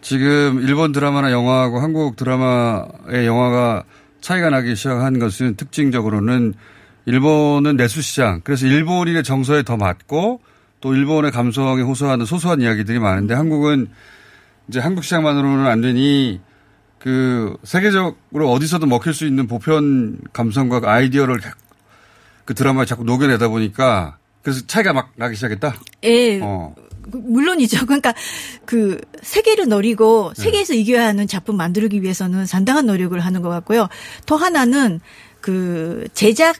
지금 0.00 0.62
일본 0.62 0.92
드라마나 0.92 1.30
영화하고 1.30 1.78
한국 1.78 2.16
드라마의 2.16 3.26
영화가 3.26 3.84
차이가 4.22 4.48
나기 4.48 4.74
시작한 4.74 5.18
것은 5.18 5.56
특징적으로는 5.56 6.54
일본은 7.04 7.76
내수 7.76 8.00
시장. 8.00 8.40
그래서 8.44 8.66
일본인의 8.66 9.24
정서에 9.24 9.62
더 9.62 9.76
맞고 9.76 10.40
또 10.80 10.94
일본의 10.94 11.30
감성에 11.30 11.82
호소하는 11.82 12.26
소소한 12.26 12.60
이야기들이 12.60 12.98
많은데 12.98 13.34
한국은 13.34 13.88
이제 14.68 14.80
한국 14.80 15.04
시장만으로는 15.04 15.66
안 15.66 15.80
되니 15.80 16.40
그 16.98 17.56
세계적으로 17.62 18.50
어디서도 18.50 18.86
먹힐 18.86 19.14
수 19.14 19.26
있는 19.26 19.46
보편 19.46 20.18
감성과 20.32 20.80
그 20.80 20.88
아이디어를 20.88 21.40
그 22.44 22.54
드라마에 22.54 22.84
자꾸 22.84 23.04
녹여내다 23.04 23.48
보니까 23.48 24.18
그래서 24.42 24.64
차이가 24.66 24.92
막 24.92 25.12
나기 25.16 25.34
시작했다. 25.34 25.74
예, 26.04 26.40
어. 26.40 26.74
그, 27.10 27.16
물론이죠. 27.16 27.86
그러니까 27.86 28.14
그 28.64 29.00
세계를 29.22 29.68
노리고 29.68 30.32
세계에서 30.34 30.74
이겨야 30.74 31.06
하는 31.06 31.26
작품 31.26 31.56
만들기 31.56 32.02
위해서는 32.02 32.46
상당한 32.46 32.86
노력을 32.86 33.18
하는 33.18 33.42
것 33.42 33.48
같고요. 33.48 33.88
또 34.26 34.36
하나는 34.36 35.00
그 35.40 36.06
제작 36.12 36.56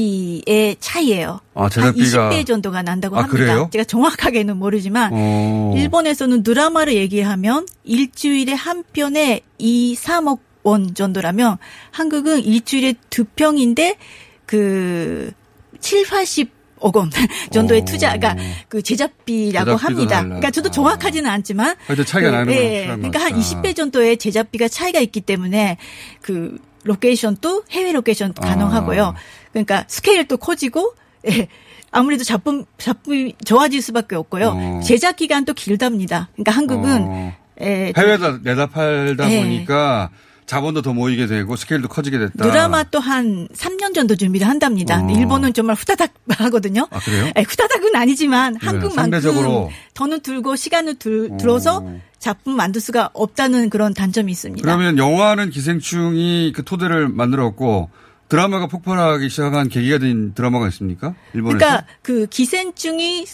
비의 0.00 0.76
차이예요. 0.78 1.40
아, 1.54 1.68
제작비가- 1.70 1.80
한 1.82 2.30
20배 2.30 2.46
정도가 2.46 2.82
난다고 2.82 3.16
아, 3.16 3.22
합니다. 3.22 3.36
그래요? 3.38 3.68
제가 3.72 3.84
정확하게는 3.84 4.58
모르지만 4.58 5.10
어. 5.12 5.72
일본에서는 5.74 6.42
드라마를 6.42 6.94
얘기하면 6.94 7.66
일주일에 7.84 8.52
한 8.52 8.84
편에 8.92 9.40
2, 9.58 9.96
3억 9.96 10.38
원 10.62 10.94
정도라면 10.94 11.56
한국은 11.92 12.44
일주일에 12.44 12.94
두 13.08 13.24
평인데 13.24 13.96
그 14.44 15.32
7, 15.80 16.04
80 16.06 16.54
억 16.78 16.94
원 16.96 17.10
정도의 17.52 17.80
오. 17.80 17.84
투자가 17.86 18.36
그 18.68 18.82
제작비라고 18.82 19.76
합니다. 19.76 20.22
그러니까 20.22 20.50
저도 20.50 20.70
정확하지는 20.70 21.28
않지만 21.30 21.74
하여튼 21.86 22.04
차이가 22.04 22.30
그, 22.30 22.34
나는 22.36 22.52
건 22.54 22.62
예, 22.62 22.82
그러니까 22.84 23.18
한 23.20 23.32
같다. 23.32 23.40
20배 23.40 23.74
정도의 23.74 24.18
제작비가 24.18 24.68
차이가 24.68 25.00
있기 25.00 25.22
때문에 25.22 25.78
그 26.20 26.58
로케이션도 26.84 27.64
해외 27.70 27.92
로케이션 27.92 28.34
아. 28.36 28.46
가능하고요. 28.46 29.14
그러니까 29.64 29.84
스케일도 29.88 30.36
커지고 30.36 30.94
예. 31.26 31.48
아무래도 31.90 32.24
작품 32.24 32.66
작품이 32.76 33.36
좋아질 33.44 33.80
수밖에 33.80 34.16
없고요. 34.16 34.48
어. 34.54 34.80
제작 34.84 35.16
기간도 35.16 35.54
길답니다. 35.54 36.28
그러니까 36.34 36.52
한국은 36.52 37.02
어. 37.02 37.36
예, 37.62 37.92
해외에다 37.96 38.40
내다 38.42 38.66
팔다 38.66 39.26
네. 39.26 39.42
보니까 39.42 40.10
자본도 40.44 40.82
더 40.82 40.92
모이게 40.92 41.26
되고 41.26 41.56
스케일도 41.56 41.88
커지게 41.88 42.18
됐다. 42.18 42.44
드라마 42.44 42.84
또한 42.84 43.48
3년 43.48 43.94
정도 43.94 44.14
준비를 44.14 44.46
한답니다. 44.46 45.02
어. 45.02 45.10
일본은 45.10 45.54
정말 45.54 45.74
후다닥 45.74 46.12
하거든요. 46.28 46.86
아, 46.90 46.98
그래요? 46.98 47.30
예, 47.36 47.42
후다닥은 47.42 47.96
아니지만 47.96 48.56
한국만큼 48.56 48.94
상대적으로. 48.94 49.70
더는 49.94 50.20
들고 50.20 50.54
시간을 50.54 50.96
들, 50.96 51.30
들어서 51.38 51.82
작품 52.18 52.56
만들 52.56 52.80
수가 52.82 53.08
없다는 53.14 53.70
그런 53.70 53.94
단점이 53.94 54.30
있습니다. 54.30 54.62
그러면 54.62 54.98
영화는 54.98 55.48
기생충이 55.48 56.52
그 56.54 56.62
토대를 56.62 57.08
만들었고 57.08 57.88
드라마가 58.28 58.66
폭발하기 58.66 59.28
시작한 59.28 59.68
계기가 59.68 59.98
된 59.98 60.34
드라마가 60.34 60.68
있습니까? 60.68 61.14
일본에서? 61.34 61.58
그러니까 61.58 61.86
그 62.02 62.26
기생충이 62.26 63.26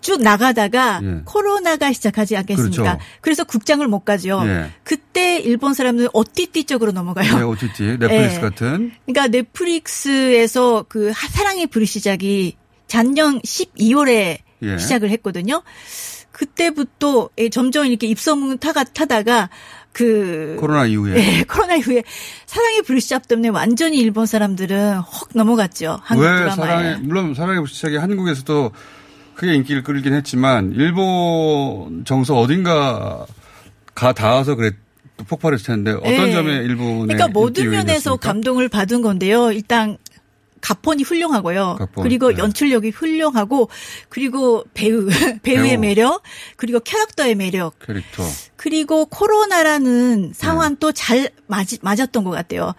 쭉 0.00 0.20
나가다가 0.20 1.00
예. 1.04 1.20
코로나가 1.24 1.92
시작하지 1.92 2.36
않겠습니까? 2.36 2.82
그렇죠. 2.82 2.98
그래서 3.20 3.44
국장을 3.44 3.86
못 3.86 4.00
가죠. 4.00 4.42
예. 4.46 4.70
그때 4.82 5.38
일본 5.38 5.74
사람들은 5.74 6.08
OTT 6.12 6.64
쪽으로 6.64 6.90
넘어가요. 6.92 7.36
네, 7.36 7.42
OTT, 7.42 7.98
넷플릭스 8.00 8.36
예. 8.36 8.40
같은. 8.40 8.92
그러니까 9.06 9.28
넷플릭스에서 9.28 10.84
그 10.88 11.10
하- 11.14 11.28
사랑의 11.28 11.68
불이 11.68 11.86
시작이 11.86 12.56
작년 12.88 13.40
12월에 13.42 14.38
예. 14.62 14.78
시작을 14.78 15.10
했거든요. 15.10 15.62
그때부터 16.32 17.28
예, 17.38 17.48
점점 17.48 17.86
이렇게 17.86 18.06
입소문 18.06 18.58
타가 18.58 18.84
타다가 18.84 19.50
그 19.92 20.56
코로나 20.58 20.86
이후에. 20.86 21.16
예, 21.16 21.44
코로나 21.48 21.76
이후에 21.76 22.02
사랑의 22.46 22.82
불시작 22.82 23.28
때문에 23.28 23.48
완전히 23.48 23.98
일본 23.98 24.26
사람들은 24.26 24.94
확 24.96 25.28
넘어갔죠. 25.34 26.00
한국 26.02 26.24
왜 26.24 26.30
드라마에. 26.30 26.54
사랑의, 26.56 26.98
물론 27.00 27.34
사랑의 27.34 27.60
불시착이 27.60 27.96
한국에서도 27.96 28.72
크게 29.34 29.54
인기를 29.54 29.82
끌긴 29.82 30.14
했지만, 30.14 30.72
일본 30.76 32.04
정서 32.04 32.36
어딘가 32.38 33.26
가 33.94 34.12
닿아서 34.12 34.54
그랬, 34.54 34.74
또 35.16 35.24
폭발했을 35.24 35.66
텐데, 35.66 35.92
어떤 35.92 36.28
예. 36.28 36.32
점에 36.32 36.52
일본의 36.56 37.06
그러니까 37.08 37.28
모든 37.28 37.70
면에서? 37.70 38.16
감동을 38.16 38.68
받은 38.68 39.02
건데요. 39.02 39.52
일단 39.52 39.98
가폰이 40.62 41.02
훌륭하고요. 41.02 41.76
가폰, 41.78 42.04
그리고 42.04 42.32
네. 42.32 42.38
연출력이 42.38 42.90
훌륭하고 42.90 43.68
그리고 44.08 44.64
배우 44.72 45.08
배우의 45.42 45.70
배우. 45.72 45.80
매력 45.80 46.22
그리고 46.56 46.80
캐릭터의 46.80 47.34
매력 47.34 47.78
캐릭터. 47.80 48.22
그리고 48.56 49.04
코로나라는 49.06 50.32
상황 50.34 50.76
또잘 50.76 51.30
맞았던 51.46 52.24
것 52.24 52.30
같아요. 52.30 52.74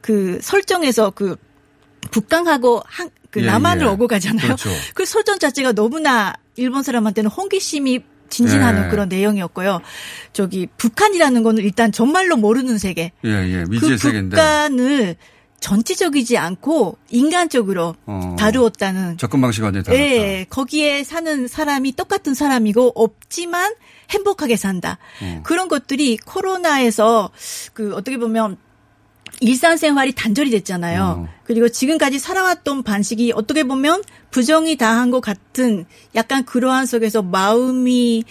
그 0.00 0.38
설정에서 0.42 1.10
그 1.10 1.36
북강하고 2.10 2.82
한, 2.84 3.10
그 3.30 3.40
예, 3.40 3.46
남한을 3.46 3.86
예. 3.86 3.90
오고 3.90 4.06
가잖아요. 4.08 4.42
그렇죠. 4.42 4.68
그 4.94 5.06
설정 5.06 5.38
자체가 5.38 5.72
너무나 5.72 6.34
일본 6.56 6.82
사람한테는 6.82 7.30
호기심이 7.30 8.04
진진하는 8.28 8.86
예. 8.86 8.88
그런 8.88 9.08
내용이었고요. 9.08 9.80
저기 10.32 10.66
북한이라는 10.76 11.42
거는 11.42 11.62
일단 11.64 11.92
정말로 11.92 12.36
모르는 12.36 12.78
세계. 12.78 13.12
예, 13.24 13.30
예. 13.30 13.64
미지의 13.68 13.92
그 13.92 13.96
세계인데. 13.98 14.36
북한을 14.36 15.16
전체적이지 15.62 16.36
않고 16.36 16.98
인간적으로 17.10 17.94
어, 18.04 18.36
다루었다는 18.38 19.16
접근 19.16 19.40
방식이 19.40 19.62
완전히 19.62 19.84
다르다. 19.84 20.04
예, 20.04 20.46
거기에 20.50 21.04
사는 21.04 21.48
사람이 21.48 21.92
똑같은 21.92 22.34
사람이고 22.34 22.92
없지만 22.94 23.72
행복하게 24.10 24.56
산다. 24.56 24.98
어. 25.22 25.40
그런 25.44 25.68
것들이 25.68 26.18
코로나에서 26.18 27.30
그 27.72 27.94
어떻게 27.94 28.18
보면 28.18 28.58
일상생활이 29.40 30.12
단절이 30.12 30.50
됐잖아요. 30.50 31.28
그리고 31.44 31.68
지금까지 31.68 32.18
살아왔던 32.18 32.82
방식이 32.82 33.32
어떻게 33.34 33.64
보면 33.64 34.02
부정이 34.30 34.76
다한 34.76 35.10
것 35.10 35.20
같은 35.20 35.86
약간 36.14 36.44
그러한 36.44 36.86
속에서 36.86 37.22
마음이 37.22 38.24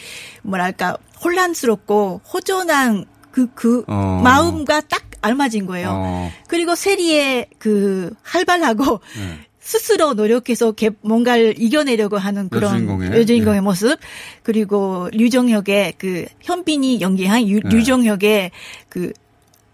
뭐랄까 0.44 0.98
혼란스럽고 1.24 2.22
호전한 2.32 3.06
그, 3.32 3.48
그 3.54 3.84
어. 3.88 4.22
마음과 4.24 4.82
딱 4.82 5.11
알맞은 5.22 5.66
거예요. 5.68 5.90
어. 5.92 6.32
그리고 6.48 6.76
세리의 6.76 7.48
그 7.60 8.14
활발하고 8.24 9.00
네. 9.18 9.40
스스로 9.60 10.14
노력해서 10.16 10.72
개- 10.72 10.90
뭔가를 11.02 11.54
이겨내려고 11.58 12.18
하는 12.18 12.50
그런 12.50 12.74
여주인공의, 12.74 13.10
네. 13.12 13.20
여주인공의 13.20 13.62
모습 13.62 14.00
그리고 14.44 15.08
류정혁의 15.14 15.94
그 16.00 16.26
현빈이 16.42 17.00
연기한 17.02 17.48
유- 17.48 17.62
네. 17.62 17.70
류정혁의 17.70 18.52
그 18.90 19.14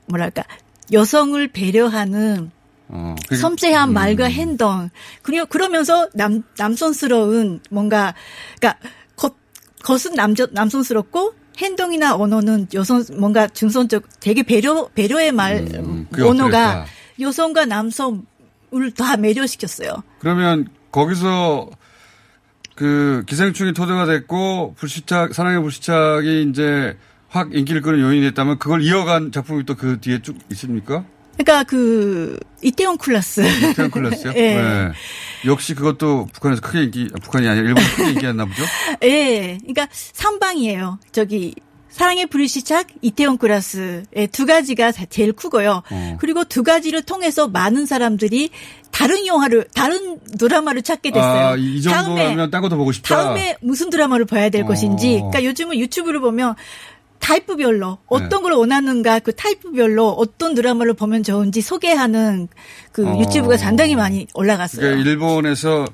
뭐랄까 0.08 0.44
여성을 0.92 1.48
배려하는 1.50 2.52
어. 2.90 3.16
섬세한 3.34 3.90
음. 3.90 3.94
말과 3.94 4.26
행동 4.26 4.90
그리고 5.22 5.46
그러면서 5.46 6.10
남 6.14 6.44
남선스러운 6.58 7.62
뭔가 7.70 8.14
그러니까 8.60 8.80
겉 9.16 9.36
겉은 9.84 10.16
남자 10.16 10.48
남선스럽고 10.52 11.34
행동이나 11.58 12.16
언어는 12.16 12.68
여성 12.74 13.04
뭔가 13.20 13.48
중선적 13.48 14.20
되게 14.20 14.44
배려 14.44 14.88
배려의 14.94 15.32
말 15.32 15.66
그게 16.12 16.24
언어가 16.24 16.70
어땠다. 16.82 16.86
여성과 17.20 17.66
남성을 17.66 18.22
다 18.96 19.18
매료시켰어요. 19.18 20.04
그러면 20.20 20.68
거기서 20.92 21.70
그 22.76 23.24
기생충이 23.28 23.74
토대가 23.74 24.06
됐고 24.06 24.76
불시착 24.78 25.34
사랑의 25.34 25.62
불시착이 25.62 26.44
이제 26.50 26.96
확 27.30 27.50
인기를 27.54 27.82
끄는 27.82 28.00
요인이 28.00 28.22
됐다면 28.28 28.60
그걸 28.60 28.84
이어간 28.84 29.32
작품이 29.32 29.66
또 29.66 29.76
그 29.76 30.00
뒤에 30.00 30.22
쭉 30.22 30.38
있습니까? 30.52 31.04
그러니까 31.38 31.64
그 31.64 32.40
이태원 32.62 32.98
클라스. 32.98 33.44
태양 33.76 33.92
클래스요? 33.92 34.34
예. 34.38 34.56
네. 34.56 34.92
역시 35.46 35.76
그것도 35.76 36.28
북한에서 36.34 36.62
크게 36.62 36.84
인기 36.84 37.08
아, 37.14 37.20
북한이 37.22 37.48
아니라 37.48 37.68
일본에서 37.68 37.96
크게 37.96 38.10
인기였나 38.12 38.46
보죠. 38.46 38.64
예. 39.04 39.58
그러니까 39.62 39.88
삼방이에요. 39.92 41.00
저기 41.12 41.54
사랑의 41.90 42.28
불시착, 42.28 42.88
이태원 43.02 43.40
클라스의 43.40 44.28
두 44.32 44.46
가지가 44.46 44.92
다 44.92 45.06
제일 45.10 45.34
크고요. 45.34 45.82
어. 45.90 46.18
그리고 46.20 46.44
두 46.44 46.62
가지를 46.62 47.02
통해서 47.02 47.48
많은 47.48 47.88
사람들이 47.88 48.52
다른 48.92 49.26
영화를 49.26 49.66
다른 49.74 50.20
드라마를 50.38 50.84
찾게 50.84 51.10
됐어요. 51.10 51.48
아, 51.48 51.56
이 51.56 51.82
정도라면 51.82 52.52
딴 52.52 52.62
것도 52.62 52.78
보고 52.78 52.92
싶다. 52.92 53.16
다음에 53.16 53.56
무슨 53.62 53.90
드라마를 53.90 54.26
봐야 54.26 54.50
될 54.50 54.62
어. 54.64 54.66
것인지. 54.66 55.14
그러니까 55.16 55.44
요즘은 55.44 55.80
유튜브를 55.80 56.20
보면 56.20 56.56
타입별로 57.20 57.92
네. 57.92 57.98
어떤 58.08 58.44
걸 58.44 58.54
원하는가 58.54 59.20
그 59.20 59.34
타입별로 59.34 60.10
어떤 60.10 60.56
드라마를 60.56 60.94
보면 60.94 61.24
좋은지 61.24 61.62
소개하는 61.62 62.48
그 62.92 63.08
어. 63.08 63.20
유튜브가 63.20 63.58
상당히 63.58 63.96
많이 63.96 64.28
올라갔어요. 64.34 64.82
그러니까 64.82 65.10
일본에서 65.10 65.86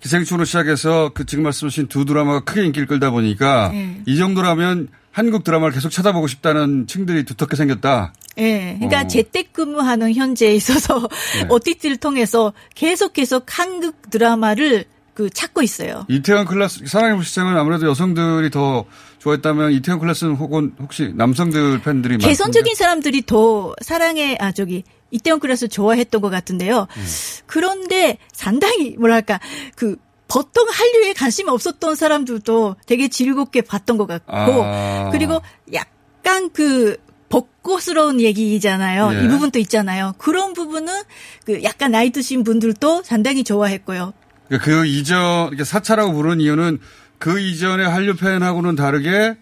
기생충으로 0.00 0.44
시작해서 0.44 1.10
그 1.14 1.26
지금 1.26 1.44
말씀하신 1.44 1.88
두 1.88 2.04
드라마가 2.04 2.40
크게 2.40 2.64
인기를 2.64 2.86
끌다 2.86 3.10
보니까 3.10 3.70
네. 3.72 4.00
이 4.06 4.16
정도라면 4.16 4.88
한국 5.10 5.42
드라마를 5.42 5.74
계속 5.74 5.90
찾아보고 5.90 6.28
싶다는 6.28 6.86
층들이 6.86 7.24
두텁게 7.24 7.56
생겼다. 7.56 8.12
예. 8.38 8.76
그러니까 8.78 9.00
어. 9.00 9.06
재택근무하는 9.08 10.14
현재에 10.14 10.54
있어서 10.54 11.08
네. 11.40 11.46
OTT를 11.50 11.96
통해서 11.96 12.52
계속 12.74 13.14
계속 13.14 13.46
한국 13.48 14.10
드라마를 14.10 14.84
그 15.14 15.28
찾고 15.28 15.62
있어요. 15.62 16.06
이태원 16.08 16.46
클래스 16.46 16.86
사랑의 16.86 17.16
불시착은 17.16 17.56
아무래도 17.56 17.88
여성들이 17.88 18.50
더 18.50 18.84
좋아했다면 19.18 19.72
이태원 19.72 20.00
클래스는 20.00 20.34
혹은 20.36 20.74
혹시 20.78 21.12
남성들 21.14 21.80
팬들이 21.82 22.18
개성적인 22.18 22.74
사람들이 22.74 23.22
더 23.26 23.74
사랑의 23.82 24.38
아 24.40 24.52
저기 24.52 24.84
이태원 25.10 25.40
클래스 25.40 25.68
좋아했던 25.68 26.20
것 26.20 26.30
같은데요. 26.30 26.86
음. 26.96 27.06
그런데 27.46 28.18
상당히 28.32 28.96
뭐랄까 28.98 29.40
그 29.74 29.96
보통 30.28 30.66
한류에 30.70 31.14
관심 31.14 31.48
없었던 31.48 31.94
사람들도 31.94 32.76
되게 32.86 33.08
즐겁게 33.08 33.62
봤던 33.62 33.96
것 33.96 34.06
같고 34.06 34.32
아. 34.32 35.08
그리고 35.10 35.40
약간 35.72 36.50
그 36.50 36.96
벚꽃스러운 37.30 38.20
얘기잖아요. 38.20 39.10
예. 39.14 39.24
이 39.24 39.28
부분도 39.28 39.58
있잖아요. 39.60 40.14
그런 40.18 40.52
부분은 40.52 41.02
그 41.44 41.62
약간 41.62 41.90
나이 41.90 42.10
드신 42.10 42.44
분들도 42.44 43.02
상당히 43.02 43.44
좋아했고요. 43.44 44.12
그러니까 44.48 44.64
그 44.64 44.86
이전 44.86 45.56
사차라고 45.62 46.12
부르는 46.12 46.40
이유는 46.40 46.78
그 47.18 47.40
이전의 47.40 47.88
한류 47.88 48.16
팬하고는 48.16 48.76
다르게 48.76 49.36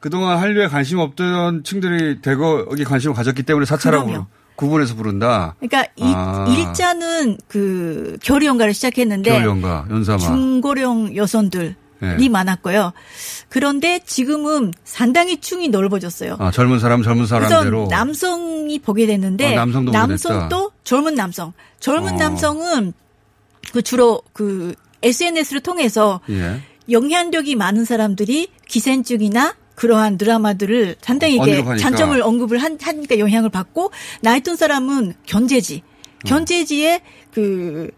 그동안 0.00 0.38
한류에 0.38 0.66
관심 0.68 0.98
없던 0.98 1.62
층들이 1.64 2.20
대거 2.22 2.66
여기 2.70 2.84
관심을 2.84 3.14
가졌기 3.14 3.44
때문에 3.44 3.66
사차라고 3.66 4.06
그럼요. 4.06 4.26
구분해서 4.56 4.94
부른다. 4.96 5.54
그러니까 5.60 5.90
이 5.96 6.12
아. 6.14 6.46
일자는 6.48 7.38
그 7.48 8.18
겨울 8.22 8.44
연가를 8.44 8.74
시작했는데 8.74 9.30
겨울 9.30 9.44
연가, 9.44 9.86
연사마. 9.90 10.18
중고령 10.18 11.16
여성들 11.16 11.76
이 12.02 12.22
네. 12.22 12.28
많았고요. 12.28 12.92
그런데 13.48 14.00
지금은 14.04 14.72
상당히 14.82 15.40
충이 15.40 15.68
넓어졌어요. 15.68 16.36
아, 16.40 16.50
젊은 16.50 16.80
사람 16.80 17.02
젊은 17.02 17.26
사람대로 17.26 17.86
남성이 17.88 18.80
보게 18.80 19.06
됐는데 19.06 19.52
어, 19.52 19.56
남성도 19.56 19.92
보게 19.92 19.98
남성도 19.98 20.72
젊은 20.82 21.14
남성, 21.14 21.52
젊은 21.78 22.14
어. 22.14 22.16
남성은 22.16 22.92
그 23.72 23.82
주로 23.82 24.20
그 24.32 24.74
SNS를 25.02 25.60
통해서 25.60 26.20
예. 26.28 26.60
영향력이 26.90 27.56
많은 27.56 27.84
사람들이 27.84 28.48
기생충이나 28.66 29.54
그러한 29.74 30.18
드라마들을 30.18 30.96
상당히 31.00 31.36
이게. 31.36 31.62
장점을 31.78 32.20
언급을 32.22 32.58
한, 32.58 32.78
하니까 32.80 33.18
영향을 33.18 33.50
받고 33.50 33.90
나이 34.20 34.40
든 34.40 34.56
사람은 34.56 35.14
견제지, 35.26 35.82
음. 35.84 36.18
견제지에 36.26 37.00
그 37.32 37.90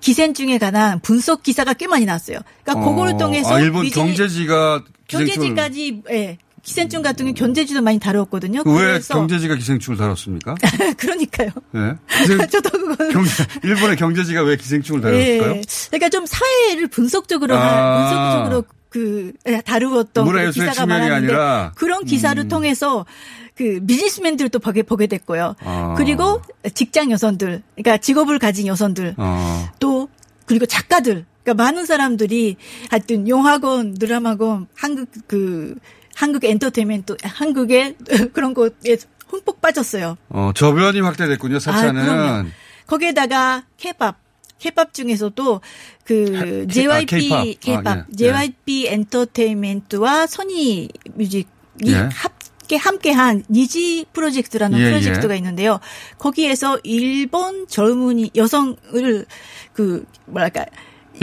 기생충에 0.00 0.58
관한 0.58 1.00
분석 1.00 1.42
기사가 1.42 1.74
꽤 1.74 1.86
많이 1.86 2.04
나왔어요. 2.04 2.38
그러니까 2.62 2.88
그거를 2.88 3.16
통해서 3.16 3.54
아, 3.54 3.60
일본 3.60 3.88
경제지가 3.88 4.84
기생충을 5.08 5.56
경제지까지 5.56 6.02
예. 6.10 6.38
기생충 6.66 7.00
같은 7.02 7.24
경우 7.26 7.34
견제지도 7.34 7.80
많이 7.80 7.98
다뤘거든요. 8.00 8.62
왜 8.66 8.72
그래서 8.72 9.14
경제지가 9.14 9.54
기생충을 9.54 9.96
다뤘습니까? 9.96 10.56
그러니까요. 10.98 11.50
예. 11.76 11.94
기생- 12.18 12.48
저도 12.50 12.70
그거는 12.70 13.12
경제, 13.12 13.44
일본의 13.62 13.96
경제지가 13.96 14.42
왜 14.42 14.56
기생충을 14.56 15.00
다뤘을까요? 15.00 15.50
예. 15.52 15.62
그러니까 15.90 16.08
좀 16.08 16.26
사회를 16.26 16.88
분석적으로 16.88 17.54
아. 17.56 17.60
하- 17.60 18.08
분석적으로 18.10 18.64
그 18.88 19.32
예, 19.46 19.60
다루었던 19.60 20.26
그 20.26 20.50
기사가 20.50 20.86
많았는데 20.86 21.14
아니라 21.14 21.72
그런 21.76 22.04
기사를 22.04 22.42
음. 22.42 22.48
통해서 22.48 23.06
그 23.54 23.80
비즈니스맨들도 23.86 24.58
보게 24.58 24.82
보게 24.82 25.06
됐고요. 25.06 25.54
아. 25.60 25.94
그리고 25.96 26.42
직장 26.74 27.10
여성들, 27.12 27.62
그러니까 27.76 27.98
직업을 27.98 28.38
가진 28.40 28.66
여성들, 28.66 29.14
어. 29.18 29.68
또 29.78 30.08
그리고 30.46 30.66
작가들, 30.66 31.24
그러니까 31.44 31.62
많은 31.62 31.86
사람들이 31.86 32.56
하여튼 32.90 33.28
영화관, 33.28 33.94
드라마관, 33.94 34.66
한국 34.74 35.08
그 35.28 35.74
한국 36.16 36.44
엔터테인먼트, 36.44 37.16
한국의 37.22 37.94
그런 38.32 38.54
곳에 38.54 38.96
흠뻑 39.28 39.60
빠졌어요. 39.60 40.16
어, 40.30 40.50
저변이 40.54 41.00
확대됐군요, 41.00 41.56
아. 41.56 41.60
사차는. 41.60 42.50
거기에다가 42.86 43.64
케밥, 43.76 44.16
케밥 44.58 44.94
중에서도 44.94 45.60
그 46.04 46.66
케- 46.70 46.82
JYP 46.88 47.32
아. 47.34 47.44
케밥, 47.60 47.86
아, 47.86 48.04
예. 48.10 48.16
JYP 48.16 48.86
엔터테인먼트와 48.86 50.26
소니 50.26 50.88
뮤직이 51.14 51.46
예. 51.84 51.94
함께 51.96 52.76
함께한 52.76 53.44
니지 53.50 54.06
프로젝트라는 54.14 54.78
예, 54.78 54.84
프로젝트가 54.90 55.34
예. 55.34 55.38
있는데요. 55.38 55.80
거기에서 56.18 56.78
일본 56.84 57.66
젊은이 57.68 58.30
여성을 58.34 59.26
그 59.74 60.04
뭐랄까 60.24 60.64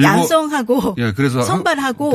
양성하고 0.01 0.95
예, 0.97 1.11
그래서 1.13 1.41
선발하고 1.43 2.11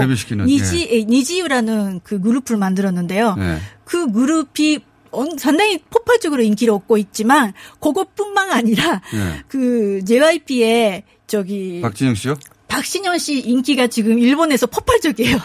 니지 0.46 0.88
에, 0.90 1.04
니지유라는 1.04 2.00
그 2.02 2.20
그룹을 2.20 2.56
만들었는데요. 2.56 3.36
예. 3.38 3.58
그 3.84 4.10
그룹이 4.10 4.80
언- 5.10 5.38
상당히 5.38 5.78
폭발적으로 5.90 6.42
인기를 6.42 6.72
얻고 6.74 6.98
있지만 6.98 7.52
그것뿐만 7.80 8.50
아니라 8.50 9.00
예. 9.14 9.42
그 9.48 10.00
JYP의 10.04 11.04
저기 11.26 11.80
박진영 11.82 12.14
씨요? 12.14 12.36
박신영 12.68 13.18
씨 13.18 13.38
인기가 13.40 13.86
지금 13.86 14.18
일본에서 14.18 14.66
폭발적이에요. 14.66 15.38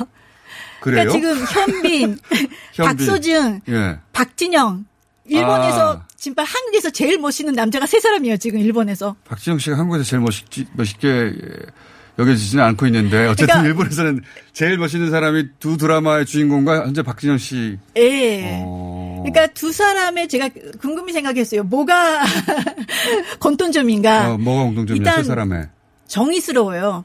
그래요? 0.81 1.07
그러니까 1.07 1.11
지금 1.13 1.45
현빈. 1.45 2.17
박소준, 2.77 3.61
예. 3.69 3.99
박진영 4.11 4.86
일본에서 5.25 5.93
아. 5.93 6.07
지금 6.17 6.43
한국에서 6.43 6.89
제일 6.89 7.17
멋있는 7.17 7.53
남자가 7.53 7.86
세 7.86 7.99
사람이에요. 8.01 8.36
지금 8.38 8.59
일본에서. 8.59 9.15
박진영 9.25 9.59
씨가 9.59 9.77
한국에서 9.77 10.03
제일 10.03 10.21
멋있지, 10.21 10.65
멋있게 10.73 11.07
예, 11.07 11.31
여겨지지는 12.20 12.64
않고 12.64 12.86
있는데 12.88 13.26
어쨌든 13.26 13.47
그러니까- 13.47 13.68
일본에서는 13.70 14.22
제일 14.53 14.78
멋있는 14.78 15.09
사람이 15.09 15.45
두 15.59 15.78
드라마의 15.78 16.26
주인공과 16.26 16.86
현재 16.86 17.01
박진영 17.01 17.38
씨. 17.39 17.78
예. 17.97 18.61
어. 18.64 19.24
그러니까 19.26 19.47
두 19.53 19.72
사람의 19.72 20.28
제가 20.28 20.49
궁금히 20.80 21.11
생각했어요. 21.14 21.64
뭐가 21.64 22.22
공통점인가? 23.39 24.34
어, 24.34 24.38
뭐가 24.38 24.64
공통점이야 24.66 24.97
일단 24.99 25.16
세 25.18 25.24
사람의. 25.28 25.68
정의스러워요. 26.07 27.03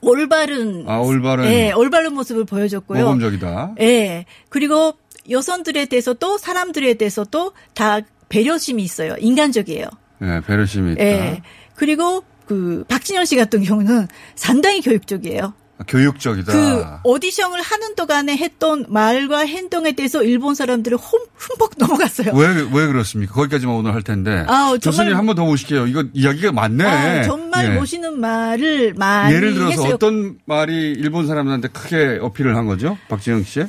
올바른 0.00 0.84
아 0.88 0.98
올바른 0.98 1.44
예, 1.46 1.72
올바른 1.72 2.12
모습을 2.14 2.44
보여줬고요. 2.44 3.04
모범적이다. 3.04 3.74
예. 3.80 4.26
그리고 4.50 4.94
여성들에 5.30 5.86
대해서도 5.86 6.36
사람들에 6.38 6.94
대해서도 6.94 7.52
다 7.74 8.00
배려심이 8.28 8.82
있어요. 8.82 9.14
인간적이에요. 9.18 9.86
예, 10.22 10.40
배려심이 10.46 10.92
있다. 10.92 11.02
예. 11.04 11.42
그리고 11.74 12.24
그 12.46 12.84
박진영 12.88 13.24
씨 13.24 13.36
같은 13.36 13.62
경우는 13.62 14.06
상당히 14.34 14.80
교육적이에요. 14.80 15.54
아, 15.76 15.82
교육적이다. 15.88 16.52
그 16.52 16.84
오디션을 17.02 17.60
하는 17.60 17.96
동안에 17.96 18.36
했던 18.36 18.86
말과 18.88 19.40
행동에 19.40 19.90
대해서 19.92 20.22
일본 20.22 20.54
사람들이 20.54 20.94
홈, 20.94 21.20
흠뻑 21.34 21.72
넘어갔어요. 21.78 22.30
왜, 22.32 22.46
왜 22.72 22.86
그렇습니까? 22.86 23.34
거기까지만 23.34 23.74
오늘 23.74 23.92
할 23.92 24.02
텐데. 24.02 24.44
아우, 24.46 24.78
교수님 24.78 25.16
한 25.16 25.26
번 25.26 25.34
더 25.34 25.44
모실게요. 25.44 25.88
이거 25.88 26.04
이야기가 26.12 26.52
많네. 26.52 26.84
아, 26.84 27.22
정말 27.24 27.72
예. 27.72 27.74
모시는 27.74 28.20
말을 28.20 28.94
많이 28.94 29.34
예를 29.34 29.54
들어서 29.54 29.70
했어요. 29.72 29.94
어떤 29.94 30.38
말이 30.44 30.92
일본 30.92 31.26
사람들한테 31.26 31.68
크게 31.68 32.18
어필을 32.22 32.56
한 32.56 32.66
거죠? 32.66 32.96
박진영 33.08 33.42
씨? 33.42 33.64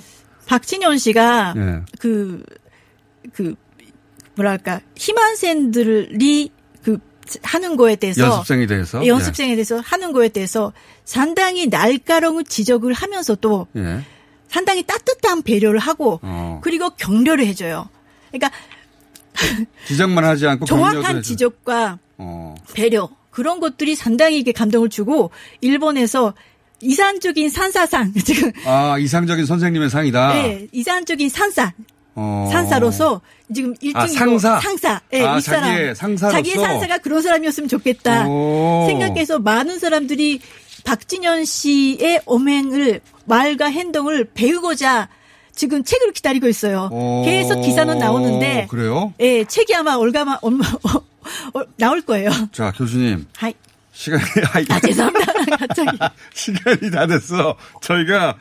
박진현 0.45 0.99
씨가 0.99 1.55
예. 1.57 1.81
그, 1.99 2.43
그, 3.33 3.55
뭐랄까, 4.35 4.79
희망생들이 4.95 6.49
그, 6.49 6.54
하는 7.43 7.75
거에 7.75 7.95
대해서. 7.95 8.23
연습생에 8.23 8.65
대해서? 8.67 9.03
예, 9.03 9.07
연습생에 9.07 9.55
대해서 9.55 9.79
하는 9.79 10.11
거에 10.11 10.29
대해서 10.29 10.73
상당히 11.03 11.69
날카로운 11.69 12.43
지적을 12.45 12.93
하면서도 12.93 13.67
예. 13.77 14.01
상당히 14.47 14.83
따뜻한 14.83 15.41
배려를 15.41 15.79
하고 15.79 16.19
어. 16.23 16.59
그리고 16.63 16.89
격려를 16.91 17.45
해줘요. 17.47 17.89
그러니까 18.31 18.51
지적만 19.87 20.23
하지 20.23 20.47
않고 20.47 20.65
정확한. 20.65 21.21
지적과 21.21 21.99
어. 22.17 22.55
배려 22.73 23.09
그런 23.31 23.59
것들이 23.59 23.95
상당히 23.95 24.39
이게 24.39 24.51
감동을 24.51 24.89
주고 24.89 25.31
일본에서 25.61 26.33
이산적인 26.81 27.49
산사상 27.49 28.13
지금 28.23 28.51
아, 28.65 28.97
이상적인 28.97 29.45
선생님의 29.45 29.89
상이다. 29.89 30.33
네, 30.33 30.67
이산적인 30.71 31.29
산사 31.29 31.73
어. 32.15 32.49
산사로서 32.51 33.21
지금 33.53 33.75
일등이고 33.81 33.99
아, 33.99 34.07
상사? 34.07 34.59
상사 34.59 35.01
예, 35.13 35.23
아, 35.23 35.37
이 35.37 35.41
사람 35.41 35.63
자기의? 35.63 35.95
자기의 36.17 36.55
상사가 36.57 36.97
그런 36.97 37.21
사람이었으면 37.21 37.67
좋겠다 37.67 38.27
오. 38.27 38.85
생각해서 38.87 39.39
많은 39.39 39.79
사람들이 39.79 40.39
박진현 40.85 41.45
씨의 41.45 42.21
엄행을 42.25 43.01
말과 43.25 43.65
행동을 43.65 44.25
배우고자 44.33 45.09
지금 45.53 45.83
책을 45.83 46.11
기다리고 46.11 46.47
있어요. 46.47 46.89
오. 46.91 47.23
계속 47.25 47.61
기사는 47.61 47.97
나오는데 47.97 48.67
그래요? 48.69 49.13
예, 49.19 49.43
책이 49.45 49.73
아마 49.73 49.95
올가마 49.95 50.37
얼마 50.41 50.65
어, 51.53 51.61
나올 51.77 52.01
거예요. 52.01 52.29
자, 52.51 52.71
교수님. 52.71 53.25
하이. 53.35 53.53
시간이, 53.93 54.23
아, 54.69 54.79
죄송합니다. 54.81 55.33
갑자기. 55.57 55.97
시간이 56.33 56.91
다 56.91 57.07
됐어. 57.07 57.55
저희가 57.81 58.35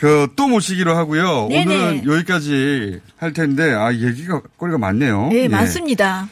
그 0.00 0.28
또 0.34 0.48
모시기로 0.48 0.96
하고요. 0.96 1.48
네네. 1.48 1.62
오늘은 1.76 2.06
여기까지 2.06 3.00
할 3.18 3.32
텐데 3.34 3.72
아 3.72 3.92
얘기가 3.92 4.40
거리가 4.58 4.78
많네요. 4.78 5.28
네, 5.28 5.42
예. 5.42 5.48
많습니다. 5.48 6.28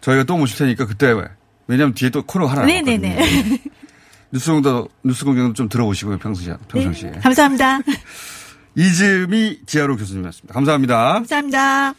저희가 0.00 0.22
또 0.24 0.36
모실 0.36 0.56
테니까 0.58 0.86
그때 0.86 1.12
왜냐면 1.66 1.94
뒤에 1.94 2.10
또 2.10 2.22
코너 2.22 2.46
하나 2.46 2.64
네네네. 2.64 3.08
남았거든요. 3.14 3.58
뉴스공도 4.32 4.88
뉴스공장도 5.04 5.54
좀 5.54 5.68
들어보시고요 5.68 6.18
평소시에 6.18 6.54
평상시에. 6.68 7.10
네, 7.10 7.18
감사합니다. 7.20 7.80
이즈미 8.76 9.58
지하로 9.66 9.96
교수님이었습니다. 9.96 10.54
감사합니다. 10.54 11.12
감사합니다. 11.14 11.94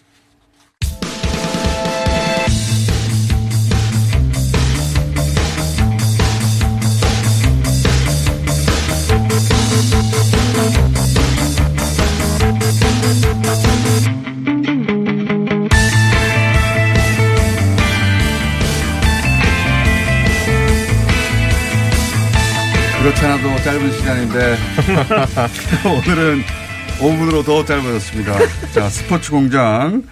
않아도 23.25 23.55
짧은 23.63 23.91
시간인데 23.91 24.57
오늘은 26.07 26.43
5분으로 26.99 27.45
더 27.45 27.63
짧아졌습니다. 27.65 28.33
자 28.73 28.89
스포츠 28.89 29.31
공장 29.31 30.03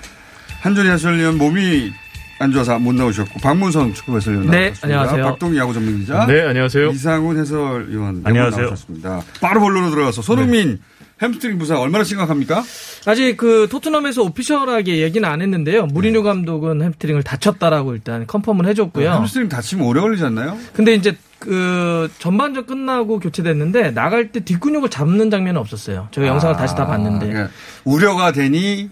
한준희 0.61 0.89
해설위원 0.89 1.37
몸이 1.37 1.91
안 2.39 2.51
좋아서 2.51 2.79
못 2.79 2.93
나오셨고 2.95 3.39
박문성 3.39 3.93
축구 3.93 4.15
해설위원 4.17 4.47
네, 4.49 4.57
나오셨습니다. 4.67 4.87
안녕하세요. 4.87 5.23
박동희 5.25 5.57
야구 5.57 5.73
전문 5.73 5.99
기자. 5.99 6.25
네, 6.25 6.41
안녕하세요. 6.41 6.89
이상훈 6.89 7.37
해설위원 7.39 8.21
안녕하세요. 8.23 8.61
나오셨습니다. 8.65 9.21
바로 9.41 9.59
본론으로 9.61 9.91
들어가서 9.91 10.21
손흥민 10.21 10.79
햄스트링 11.21 11.57
부상 11.57 11.79
얼마나 11.79 12.03
심각합니까? 12.03 12.63
아직 13.05 13.37
그 13.37 13.67
토트넘에서 13.69 14.23
official하게 14.23 14.97
얘기는 14.97 15.27
안 15.27 15.41
했는데요. 15.41 15.85
무리뉴 15.87 16.23
감독은 16.23 16.81
햄스트링을 16.81 17.23
다쳤다라고 17.23 17.93
일단 17.93 18.25
confirm을 18.25 18.65
해줬고요. 18.67 19.11
햄스트링 19.11 19.49
다치면 19.49 19.85
오래 19.85 20.01
걸리지 20.01 20.23
않나요? 20.23 20.57
근데 20.73 20.95
이제 20.95 21.15
그 21.39 22.09
전반전 22.19 22.65
끝나고 22.67 23.19
교체됐는데 23.19 23.91
나갈 23.91 24.31
때 24.31 24.41
뒷근육을 24.41 24.89
잡는 24.89 25.29
장면은 25.31 25.59
없었어요. 25.59 26.07
제가 26.11 26.27
영상을 26.27 26.55
다시 26.55 26.75
다 26.75 26.85
봤는데. 26.85 27.27
그러니까 27.27 27.53
우려가 27.83 28.31
되니 28.31 28.89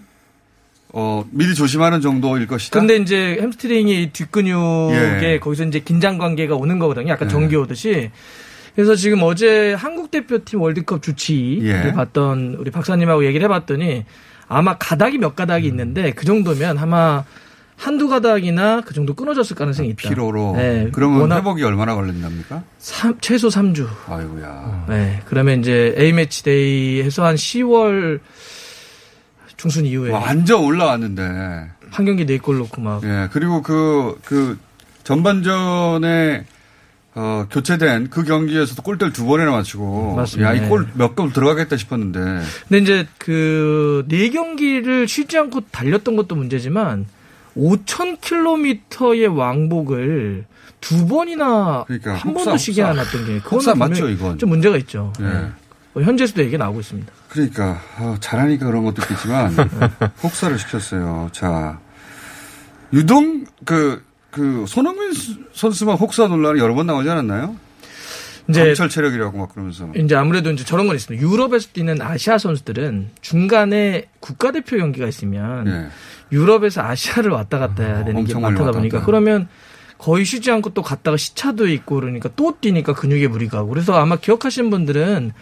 어, 0.92 1.24
미리 1.30 1.54
조심하는 1.54 2.00
정도일 2.00 2.46
것이다. 2.46 2.78
근데 2.78 2.96
이제 2.96 3.38
햄스트링이 3.40 4.02
이 4.02 4.10
뒷근육에 4.12 5.32
예. 5.34 5.38
거기서 5.38 5.64
이제 5.64 5.80
긴장 5.80 6.18
관계가 6.18 6.56
오는 6.56 6.78
거거든요. 6.78 7.08
약간 7.08 7.28
예. 7.28 7.30
전기 7.30 7.56
오듯이. 7.56 8.10
그래서 8.80 8.96
지금 8.96 9.22
어제 9.22 9.74
한국 9.74 10.10
대표팀 10.10 10.58
월드컵 10.58 11.02
주치를 11.02 11.86
예. 11.88 11.92
봤던 11.92 12.56
우리 12.58 12.70
박사님하고 12.70 13.26
얘기를 13.26 13.44
해봤더니 13.44 14.06
아마 14.48 14.78
가닥이 14.78 15.18
몇 15.18 15.36
가닥이 15.36 15.66
있는데 15.66 16.12
그 16.12 16.24
정도면 16.24 16.78
아마 16.78 17.24
한두 17.76 18.08
가닥이나 18.08 18.80
그 18.80 18.94
정도 18.94 19.12
끊어졌을 19.14 19.54
가능성이 19.54 19.90
있다. 19.90 20.08
피로로. 20.08 20.54
네, 20.56 20.88
그러면 20.92 21.30
회복이 21.30 21.62
얼마나 21.62 21.94
걸린답니까? 21.94 22.62
삼- 22.78 23.18
최소 23.20 23.48
3주. 23.48 23.86
아이고야. 24.08 24.86
네. 24.88 25.20
그러면 25.26 25.60
이제 25.60 25.94
A매치 25.98 26.42
day 26.42 27.02
해서 27.02 27.24
한 27.24 27.34
10월 27.34 28.20
중순 29.58 29.84
이후에 29.84 30.10
완전 30.10 30.62
올라왔는데. 30.64 31.22
한 31.90 32.04
경기 32.06 32.24
네 32.24 32.38
골 32.38 32.58
넣고 32.58 32.80
막 32.80 33.02
예, 33.04 33.28
그리고 33.30 33.60
그, 33.62 34.18
그, 34.24 34.58
전반전에 35.04 36.44
어, 37.14 37.46
교체된 37.50 38.08
그 38.10 38.22
경기에서도 38.22 38.80
골대를 38.82 39.12
두 39.12 39.26
번이나 39.26 39.50
맞추고. 39.50 40.14
맞습니다. 40.16 40.50
야, 40.50 40.54
이 40.54 40.68
골 40.68 40.86
몇 40.94 41.14
골 41.16 41.32
들어가겠다 41.32 41.76
싶었는데. 41.76 42.20
근데 42.68 42.78
이제 42.78 43.06
그 43.18 44.04
네 44.08 44.30
경기를 44.30 45.08
쉬지 45.08 45.36
않고 45.38 45.62
달렸던 45.72 46.16
것도 46.16 46.36
문제지만 46.36 47.06
5,000km의 47.56 49.36
왕복을 49.36 50.44
두 50.80 51.06
번이나 51.06 51.84
그러니까 51.86 52.14
한 52.14 52.32
번도 52.32 52.56
쉬게. 52.56 52.82
안 52.82 52.98
했던 52.98 53.26
게 53.26 53.40
그건 53.40 53.78
맞죠, 53.78 54.08
이건? 54.08 54.38
좀 54.38 54.48
문제가 54.50 54.76
있죠. 54.78 55.12
예. 55.20 55.24
어, 55.94 56.00
현재에서도 56.02 56.42
얘기 56.44 56.56
나오고 56.56 56.80
있습니다. 56.80 57.12
그러니까 57.28 57.80
어, 57.98 58.16
잘하니까 58.20 58.66
그런 58.66 58.84
것도 58.84 59.02
있겠지만 59.02 59.54
혹사를 60.22 60.56
시켰어요. 60.58 61.28
자 61.32 61.78
유동 62.92 63.44
그 63.64 64.02
그 64.30 64.64
손흥민 64.68 65.12
수- 65.12 65.36
선수만 65.52 65.96
혹사 65.96 66.28
논란이 66.28 66.60
여러 66.60 66.74
번 66.74 66.86
나오지 66.86 67.08
않았나요? 67.10 67.56
이제- 68.48 68.64
강철 68.64 68.88
체력이라고 68.88 69.38
막 69.38 69.52
그러면서 69.52 69.88
이제 69.94 70.14
아무래도 70.16 70.50
이제 70.50 70.64
저런 70.64 70.86
건 70.86 70.96
있습니다. 70.96 71.24
유럽에서 71.24 71.68
뛰는 71.72 72.00
아시아 72.02 72.38
선수들은 72.38 73.10
중간에 73.20 74.06
국가대표 74.20 74.76
경기가 74.76 75.06
있으면 75.06 75.66
예. 75.68 75.86
유럽에서 76.36 76.82
아시아를 76.82 77.30
왔다 77.30 77.58
갔다 77.58 77.82
해야 77.84 77.98
되는 78.04 78.14
게 78.14 78.32
엄청 78.32 78.42
많이 78.42 78.54
많다 78.56 78.72
보니까. 78.72 79.04
그러면 79.04 79.48
거의 79.98 80.24
쉬지 80.24 80.50
않고 80.50 80.70
또 80.70 80.82
갔다가 80.82 81.16
시차도 81.16 81.68
있고 81.68 81.96
그러니까 81.96 82.30
또 82.34 82.56
뛰니까 82.60 82.94
근육에 82.94 83.28
무리 83.28 83.48
가고 83.48 83.68
그래서 83.68 83.94
아마 83.94 84.16
기억하시는 84.16 84.70
분들은 84.70 85.32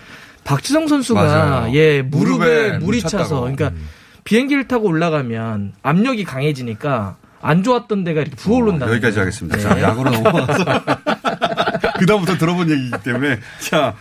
박지성 0.44 0.88
선수가 0.88 1.22
맞아요. 1.22 1.74
예 1.74 2.02
무릎에 2.02 2.36
무릎에 2.36 2.70
물 2.78 2.80
물이. 2.80 3.02
차서 3.02 3.40
그러니까 3.40 3.70
비행기를 4.24 4.66
타고 4.68 4.88
올라가면 4.88 5.74
압력이 5.82 6.24
강해지니까 6.24 7.16
안 7.40 7.62
좋았던 7.62 8.04
데가 8.04 8.22
이렇게 8.22 8.36
부어오른다. 8.36 8.86
어, 8.86 8.90
여기까지 8.90 9.18
하겠습니다. 9.18 9.56
네. 9.56 9.62
자 9.62 9.80
야구로 9.80 10.10
넘어가서 10.10 10.64
그다음부터 11.98 12.38
들어본 12.38 12.70
얘기이기 12.70 12.98
때문에 13.02 13.38
자 13.60 13.94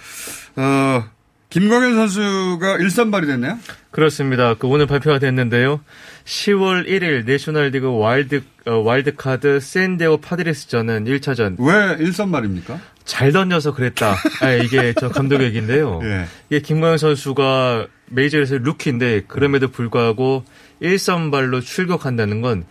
어, 0.56 1.04
김광현 1.50 1.96
선수가 1.96 2.78
일선발이 2.78 3.28
됐네요. 3.28 3.58
그렇습니다. 3.92 4.54
그 4.56 4.68
오늘 4.68 4.86
발표가 4.86 5.18
됐는데요. 5.18 5.80
10월 6.26 6.88
1일 6.88 7.26
내셔널리그 7.26 7.98
와일드 7.98 8.44
어, 8.68 8.76
와일드카드 8.80 9.60
샌디에고 9.62 10.18
파드레스전은 10.18 11.06
1차전 11.06 11.56
왜 11.60 12.04
일선발입니까? 12.04 12.80
잘 13.06 13.32
던져서 13.32 13.74
그랬다. 13.74 14.18
아, 14.42 14.52
이게 14.52 14.94
저 15.00 15.08
감독 15.08 15.42
얘기인데요. 15.42 16.02
예. 16.04 16.26
이게 16.50 16.62
김광현 16.62 16.98
선수가 16.98 17.88
메이저에서 18.10 18.58
루키인데 18.58 19.24
그럼에도 19.28 19.70
불구하고 19.70 20.44
1선발로 20.82 21.62
출격한다는 21.62 22.42
건 22.42 22.66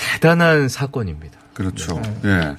대단한 0.00 0.68
사건입니다. 0.68 1.38
그렇죠. 1.54 2.00
예. 2.24 2.56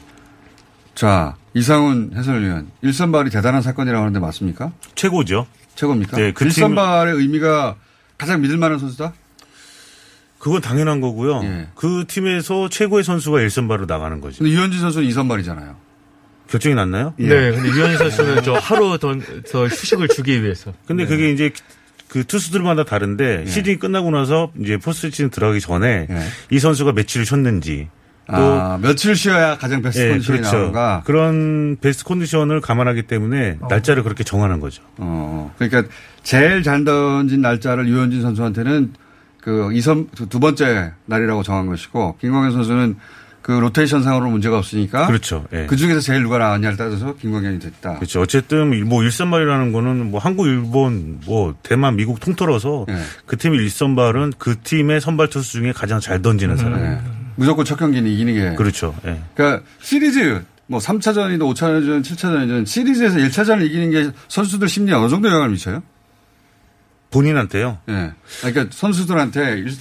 자 0.93 1.35
이상훈 1.53 2.11
해설위원 2.15 2.69
일선발이 2.83 3.29
대단한 3.31 3.61
사건이라고 3.63 3.99
하는데 4.01 4.19
맞습니까? 4.19 4.71
최고죠. 4.95 5.47
최고입니까? 5.75 6.17
네, 6.17 6.31
그 6.33 6.39
팀- 6.43 6.47
일선발의 6.47 7.15
의미가 7.15 7.75
가장 8.17 8.41
믿을 8.41 8.57
만한 8.57 8.77
선수다? 8.77 9.13
그건 10.37 10.61
당연한 10.61 11.01
거고요. 11.01 11.41
예. 11.43 11.67
그 11.75 12.05
팀에서 12.07 12.69
최고의 12.69 13.03
선수가 13.03 13.37
1선발로 13.39 13.87
나가는 13.87 14.19
거죠. 14.21 14.39
근데 14.39 14.51
류현진 14.51 14.79
선수는 14.79 15.07
2선발이잖아요. 15.09 15.75
결정이 16.49 16.75
났나요? 16.75 17.13
네, 17.17 17.51
근데 17.51 17.69
류현진 17.69 17.97
선수는 17.97 18.43
저 18.43 18.53
하루 18.53 18.97
더, 18.99 19.13
더 19.51 19.65
휴식을 19.67 20.09
주기 20.09 20.43
위해서. 20.43 20.73
근데 20.85 21.05
그게 21.05 21.31
이제 21.31 21.51
그 22.11 22.25
투수들마다 22.25 22.83
다른데 22.83 23.45
시즌이 23.45 23.79
끝나고 23.79 24.11
나서 24.11 24.51
이제 24.59 24.75
포스트 24.75 25.09
시즌 25.09 25.29
들어가기 25.29 25.61
전에 25.61 26.07
이 26.49 26.59
선수가 26.59 26.91
며칠을 26.91 27.25
쉬었는지 27.25 27.87
또 28.27 28.35
아, 28.35 28.77
며칠 28.81 29.15
쉬어야 29.15 29.57
가장 29.57 29.81
베스트 29.81 30.03
예, 30.03 30.09
컨디션이 30.09 30.39
그렇죠. 30.39 30.57
나오는가? 30.57 31.03
그런 31.05 31.77
베스트 31.79 32.03
컨디션을 32.03 32.59
감안하기 32.59 33.03
때문에 33.03 33.59
날짜를 33.69 34.03
그렇게 34.03 34.25
정하는 34.25 34.59
거죠. 34.59 34.83
어, 34.97 35.53
그러니까 35.57 35.89
제일 36.21 36.63
잘 36.63 36.83
던진 36.83 37.41
날짜를 37.41 37.87
유현진 37.87 38.21
선수한테는 38.21 38.93
그 39.41 39.71
이선 39.73 40.09
두 40.29 40.39
번째 40.41 40.91
날이라고 41.05 41.43
정한 41.43 41.65
것이고 41.67 42.17
김광현 42.19 42.51
선수는 42.51 42.97
그 43.41 43.51
로테이션 43.51 44.03
상으로 44.03 44.29
문제가 44.29 44.57
없으니까 44.57 45.07
그렇죠. 45.07 45.45
예. 45.53 45.65
그 45.65 45.75
중에서 45.75 45.99
제일 45.99 46.21
누가 46.23 46.37
나왔냐를 46.37 46.77
따져서 46.77 47.15
김광현이 47.15 47.59
됐다. 47.59 47.95
그렇죠. 47.95 48.21
어쨌든 48.21 48.87
뭐 48.87 49.03
일선발이라는 49.03 49.71
거는 49.71 50.11
뭐 50.11 50.19
한국, 50.19 50.45
일본, 50.47 51.19
뭐 51.25 51.55
대만, 51.63 51.95
미국 51.95 52.19
통틀어서 52.19 52.85
예. 52.89 53.01
그 53.25 53.37
팀의 53.37 53.59
일선발은 53.63 54.33
그 54.37 54.57
팀의 54.63 55.01
선발 55.01 55.29
투수 55.29 55.53
중에 55.53 55.71
가장 55.71 55.99
잘 55.99 56.21
던지는 56.21 56.55
사람. 56.57 56.79
예. 56.79 56.99
무조건 57.35 57.65
첫 57.65 57.77
경기는 57.77 58.09
이기는 58.11 58.33
게. 58.33 58.55
그렇죠. 58.55 58.93
예. 59.05 59.19
그러니까 59.33 59.63
시리즈 59.81 60.43
뭐 60.67 60.79
3차전이든 60.79 61.39
5차전, 61.39 62.03
7차전이든 62.03 62.65
시리즈에서 62.67 63.17
1차전을 63.17 63.65
이기는 63.65 63.89
게 63.89 64.11
선수들 64.27 64.69
심리에 64.69 64.93
어느 64.93 65.09
정도 65.09 65.27
영향을 65.29 65.49
미쳐요? 65.49 65.81
본인한테요? 67.09 67.79
예. 67.89 68.11
그러니까 68.41 68.67
선수들한테 68.75 69.57
일- 69.57 69.75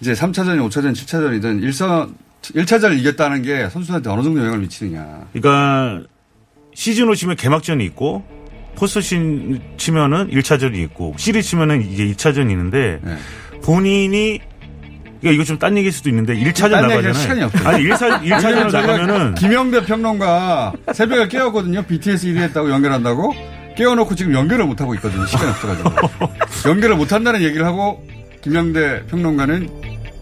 이제 0.00 0.12
3차전이 0.12 0.58
5차전, 0.68 0.92
7차전이든 0.94 1.62
일선 1.62 2.14
1차전을 2.42 2.98
이겼다는 2.98 3.42
게 3.42 3.68
선수한테 3.68 4.10
어느 4.10 4.22
정도 4.22 4.40
영향을 4.40 4.58
미치느냐. 4.60 5.26
그러니까 5.32 6.02
시즌으로 6.74 7.14
치면 7.14 7.36
개막전이 7.36 7.84
있고 7.86 8.24
포스트 8.76 9.00
시즌 9.00 9.60
치면은 9.76 10.30
1차전이 10.30 10.76
있고 10.84 11.14
시리즈 11.16 11.48
치면은 11.50 11.82
이제 11.82 12.04
2차전이 12.06 12.50
있는데 12.50 13.00
네. 13.02 13.16
본인이 13.62 14.38
그러니까 15.20 15.32
이거 15.34 15.42
좀 15.44 15.58
딴 15.58 15.76
얘기일 15.76 15.92
수도 15.92 16.08
있는데 16.10 16.34
1차전 16.34 16.70
딴 16.70 16.84
얘기할 16.84 17.02
나가잖아요. 17.02 17.12
시간이 17.14 17.42
없어요. 17.42 17.68
아니 17.68 17.84
1차, 17.84 18.20
1차전을 18.22 18.70
저희가 18.70 18.80
나가면은 18.96 19.34
김영대 19.34 19.84
평론가 19.84 20.72
새벽에 20.94 21.26
깨웠거든요. 21.26 21.82
BTS 21.82 22.28
1위 22.28 22.36
했다고 22.38 22.70
연결한다고. 22.70 23.34
깨워놓고 23.76 24.14
지금 24.16 24.32
연결을 24.34 24.64
못 24.66 24.80
하고 24.80 24.94
있거든요. 24.96 25.24
시간이 25.26 25.50
없어가지고. 25.50 25.90
연결을 26.70 26.96
못 26.96 27.12
한다는 27.12 27.42
얘기를 27.42 27.64
하고 27.66 28.04
김영대 28.42 29.06
평론가는 29.06 29.68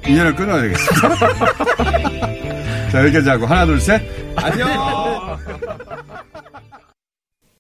인연을 0.07 0.35
끊어야 0.35 0.63
되겠습니다. 0.63 1.17
자, 2.91 3.01
여기까지 3.03 3.29
하고 3.31 3.47
하나, 3.47 3.67
둘, 3.67 3.81
셋. 3.81 4.03
안녕! 4.37 5.39